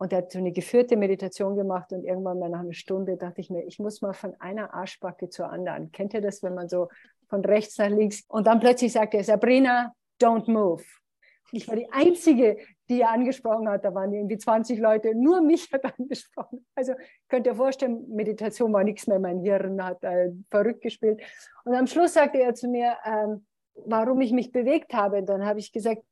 [0.00, 3.42] Und er hat so eine geführte Meditation gemacht und irgendwann mal nach einer Stunde dachte
[3.42, 5.92] ich mir, ich muss mal von einer Arschbacke zur anderen.
[5.92, 6.88] Kennt ihr das, wenn man so
[7.28, 10.82] von rechts nach links und dann plötzlich sagt er, Sabrina, don't move.
[11.52, 12.56] Ich war die Einzige,
[12.88, 13.84] die er angesprochen hat.
[13.84, 15.14] Da waren irgendwie 20 Leute.
[15.14, 16.64] Nur mich hat angesprochen.
[16.74, 16.94] Also
[17.28, 19.18] könnt ihr vorstellen, Meditation war nichts mehr.
[19.18, 21.20] Mein Hirn hat äh, verrückt gespielt.
[21.64, 23.44] Und am Schluss sagte er zu mir, ähm,
[23.74, 25.18] warum ich mich bewegt habe.
[25.18, 26.02] Und dann habe ich gesagt,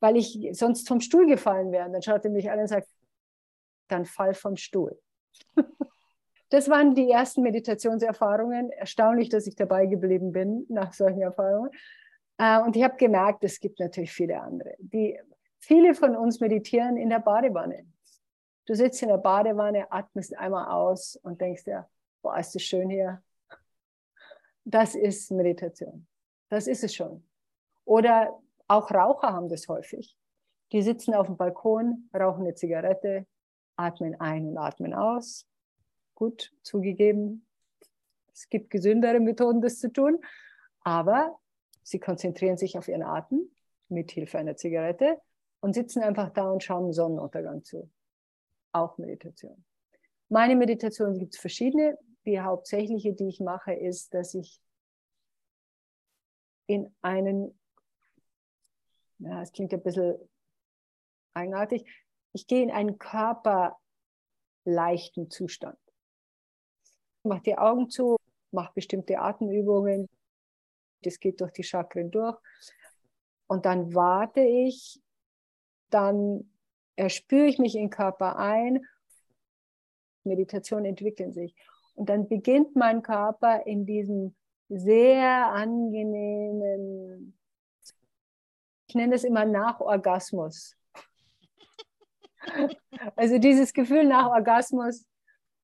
[0.00, 1.86] weil ich sonst vom Stuhl gefallen wäre.
[1.86, 2.88] Und dann schaute er mich an und sagt,
[3.88, 4.98] dann fall vom Stuhl.
[6.52, 8.70] Das waren die ersten Meditationserfahrungen.
[8.72, 11.70] Erstaunlich, dass ich dabei geblieben bin nach solchen Erfahrungen.
[12.38, 14.74] Äh, und ich habe gemerkt, es gibt natürlich viele andere.
[14.78, 15.16] Die,
[15.60, 17.86] viele von uns meditieren in der Badewanne.
[18.66, 21.88] Du sitzt in der Badewanne, atmest einmal aus und denkst dir,
[22.20, 23.22] boah, ist das schön hier.
[24.64, 26.08] Das ist Meditation.
[26.48, 27.24] Das ist es schon.
[27.84, 28.40] Oder
[28.70, 30.16] auch Raucher haben das häufig.
[30.72, 33.26] Die sitzen auf dem Balkon, rauchen eine Zigarette,
[33.76, 35.46] atmen ein und atmen aus.
[36.14, 37.46] Gut, zugegeben,
[38.32, 40.20] es gibt gesündere Methoden, das zu tun.
[40.82, 41.38] Aber
[41.82, 43.50] Sie konzentrieren sich auf ihren Atem
[43.88, 45.20] mit Hilfe einer Zigarette
[45.60, 47.90] und sitzen einfach da und schauen Sonnenuntergang zu.
[48.72, 49.64] Auch Meditation.
[50.28, 51.98] Meine Meditation gibt es verschiedene.
[52.24, 54.60] Die hauptsächliche, die ich mache, ist, dass ich
[56.66, 57.58] in einen,
[59.20, 60.18] ja, es klingt ein bisschen
[61.34, 61.84] eigenartig,
[62.32, 65.78] ich gehe in einen körperleichten Zustand.
[67.22, 68.16] Mach die Augen zu,
[68.50, 70.08] mach bestimmte Atemübungen,
[71.02, 72.36] das geht durch die Chakren durch.
[73.46, 75.00] Und dann warte ich,
[75.90, 76.52] dann
[76.96, 78.86] erspüre ich mich in den Körper ein.
[80.24, 81.54] Meditation entwickeln sich.
[81.94, 84.36] Und dann beginnt mein Körper in diesem
[84.68, 87.39] sehr angenehmen,
[88.90, 90.76] ich nenne es immer Nachorgasmus.
[93.14, 95.06] Also dieses Gefühl nach Orgasmus,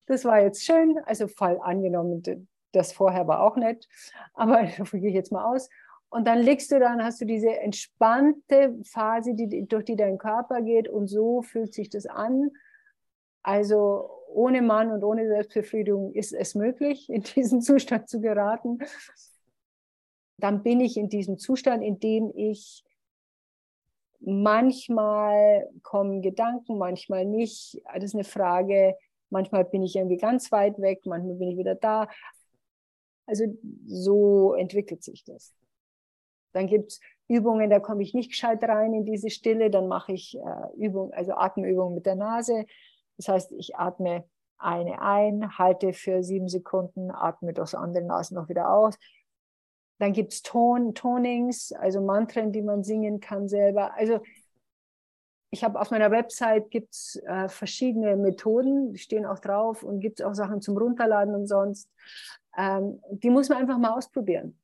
[0.05, 2.23] das war jetzt schön, also Fall angenommen,
[2.71, 3.87] das vorher war auch nett,
[4.33, 5.69] aber davon gehe ich jetzt mal aus.
[6.09, 10.61] Und dann legst du dann, hast du diese entspannte Phase, die, durch die dein Körper
[10.61, 12.51] geht und so fühlt sich das an.
[13.43, 18.79] Also ohne Mann und ohne Selbstbefriedigung ist es möglich, in diesen Zustand zu geraten.
[20.37, 22.85] Dann bin ich in diesem Zustand, in dem ich
[24.19, 27.81] manchmal kommen Gedanken, manchmal nicht.
[27.93, 28.95] Das ist eine Frage.
[29.29, 32.07] Manchmal bin ich irgendwie ganz weit weg, manchmal bin ich wieder da.
[33.25, 33.45] Also
[33.85, 35.53] so entwickelt sich das.
[36.53, 40.13] Dann gibt es Übungen, da komme ich nicht gescheit rein in diese Stille, dann mache
[40.13, 42.65] ich äh, Übung, also Atemübungen mit der Nase.
[43.17, 44.23] Das heißt, ich atme
[44.57, 48.97] eine ein, halte für sieben Sekunden, atme durchs andere noch wieder aus.
[49.99, 53.93] Dann gibt es Ton, Tonings, also Mantren, die man singen kann selber.
[53.95, 54.19] Also
[55.49, 60.19] ich habe auf meiner Website gibt's äh, verschiedene Methoden, die stehen auch drauf und gibt
[60.19, 61.89] es auch Sachen zum Runterladen und sonst.
[62.57, 64.59] Ähm, die muss man einfach mal ausprobieren.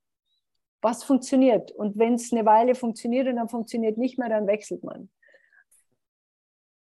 [0.82, 1.72] Was funktioniert?
[1.72, 5.10] Und wenn es eine Weile funktioniert und dann funktioniert nicht mehr, dann wechselt man.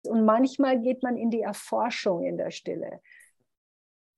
[0.04, 3.02] Und manchmal geht man in die Erforschung in der Stille.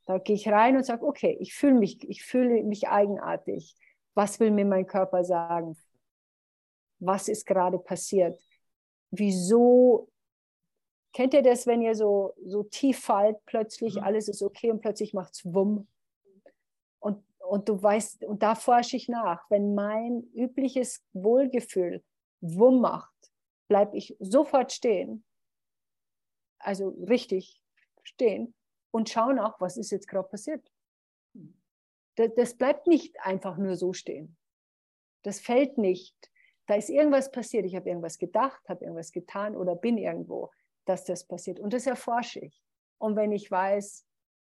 [0.06, 3.76] Da gehe ich rein und sage, okay, ich fühle mich, ich fühle mich eigenartig.
[4.16, 5.78] Was will mir mein Körper sagen?
[7.00, 8.40] Was ist gerade passiert?
[9.12, 10.10] Wieso
[11.16, 14.04] Kennt ihr das, wenn ihr so, so tief fallt, plötzlich mhm.
[14.04, 15.88] alles ist okay und plötzlich macht es Wumm?
[17.54, 22.04] Und du weißt, und da forsche ich nach, wenn mein übliches Wohlgefühl
[22.42, 23.14] Wumm macht,
[23.68, 25.24] bleibe ich sofort stehen,
[26.58, 27.62] also richtig
[28.02, 28.56] stehen
[28.92, 30.68] und schaue nach, was ist jetzt gerade passiert.
[32.16, 34.38] Das, das bleibt nicht einfach nur so stehen.
[35.24, 36.16] Das fällt nicht.
[36.68, 37.66] Da ist irgendwas passiert.
[37.66, 40.52] Ich habe irgendwas gedacht, habe irgendwas getan oder bin irgendwo,
[40.86, 41.60] dass das passiert.
[41.60, 42.64] Und das erforsche ich.
[42.98, 44.06] Und wenn ich weiß,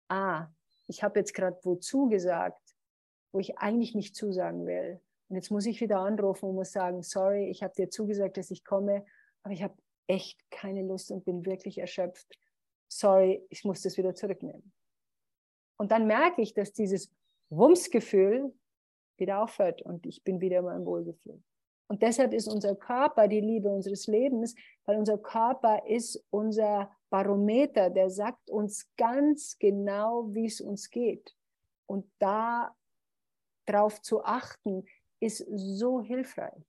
[0.10, 0.48] ah,
[0.88, 2.76] ich habe jetzt gerade wozu gesagt,
[3.32, 5.02] wo ich eigentlich nicht zusagen will.
[5.28, 8.50] Und jetzt muss ich wieder anrufen und muss sagen, sorry, ich habe dir zugesagt, dass
[8.50, 9.06] ich komme,
[9.44, 12.40] aber ich habe echt keine Lust und bin wirklich erschöpft.
[12.88, 14.74] Sorry, ich muss das wieder zurücknehmen.
[15.78, 17.12] Und dann merke ich, dass dieses
[17.50, 18.54] Wumsgefühl
[19.18, 21.44] wieder aufhört und ich bin wieder in meinem Wohlgefühl.
[21.88, 27.90] Und deshalb ist unser Körper die Liebe unseres Lebens, weil unser Körper ist unser Barometer,
[27.90, 31.36] der sagt uns ganz genau, wie es uns geht.
[31.88, 32.76] Und da
[33.66, 34.86] darauf zu achten,
[35.20, 36.64] ist so hilfreich.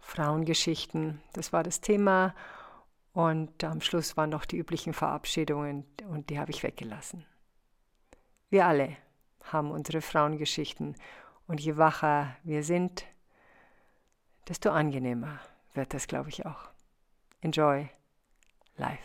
[0.00, 2.34] Frauengeschichten, das war das Thema.
[3.14, 7.26] Und am Schluss waren noch die üblichen Verabschiedungen und die habe ich weggelassen.
[8.52, 8.96] Wir alle
[9.50, 10.94] haben unsere Frauengeschichten
[11.46, 13.04] und je wacher wir sind,
[14.46, 15.38] desto angenehmer
[15.72, 16.68] wird das, glaube ich, auch.
[17.40, 17.88] Enjoy
[18.76, 18.98] life.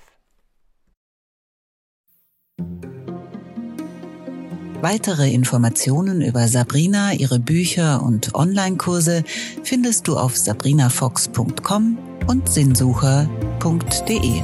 [4.82, 9.24] Weitere Informationen über Sabrina, ihre Bücher und Online-Kurse
[9.64, 14.41] findest du auf sabrinafox.com und sinnsucher.de.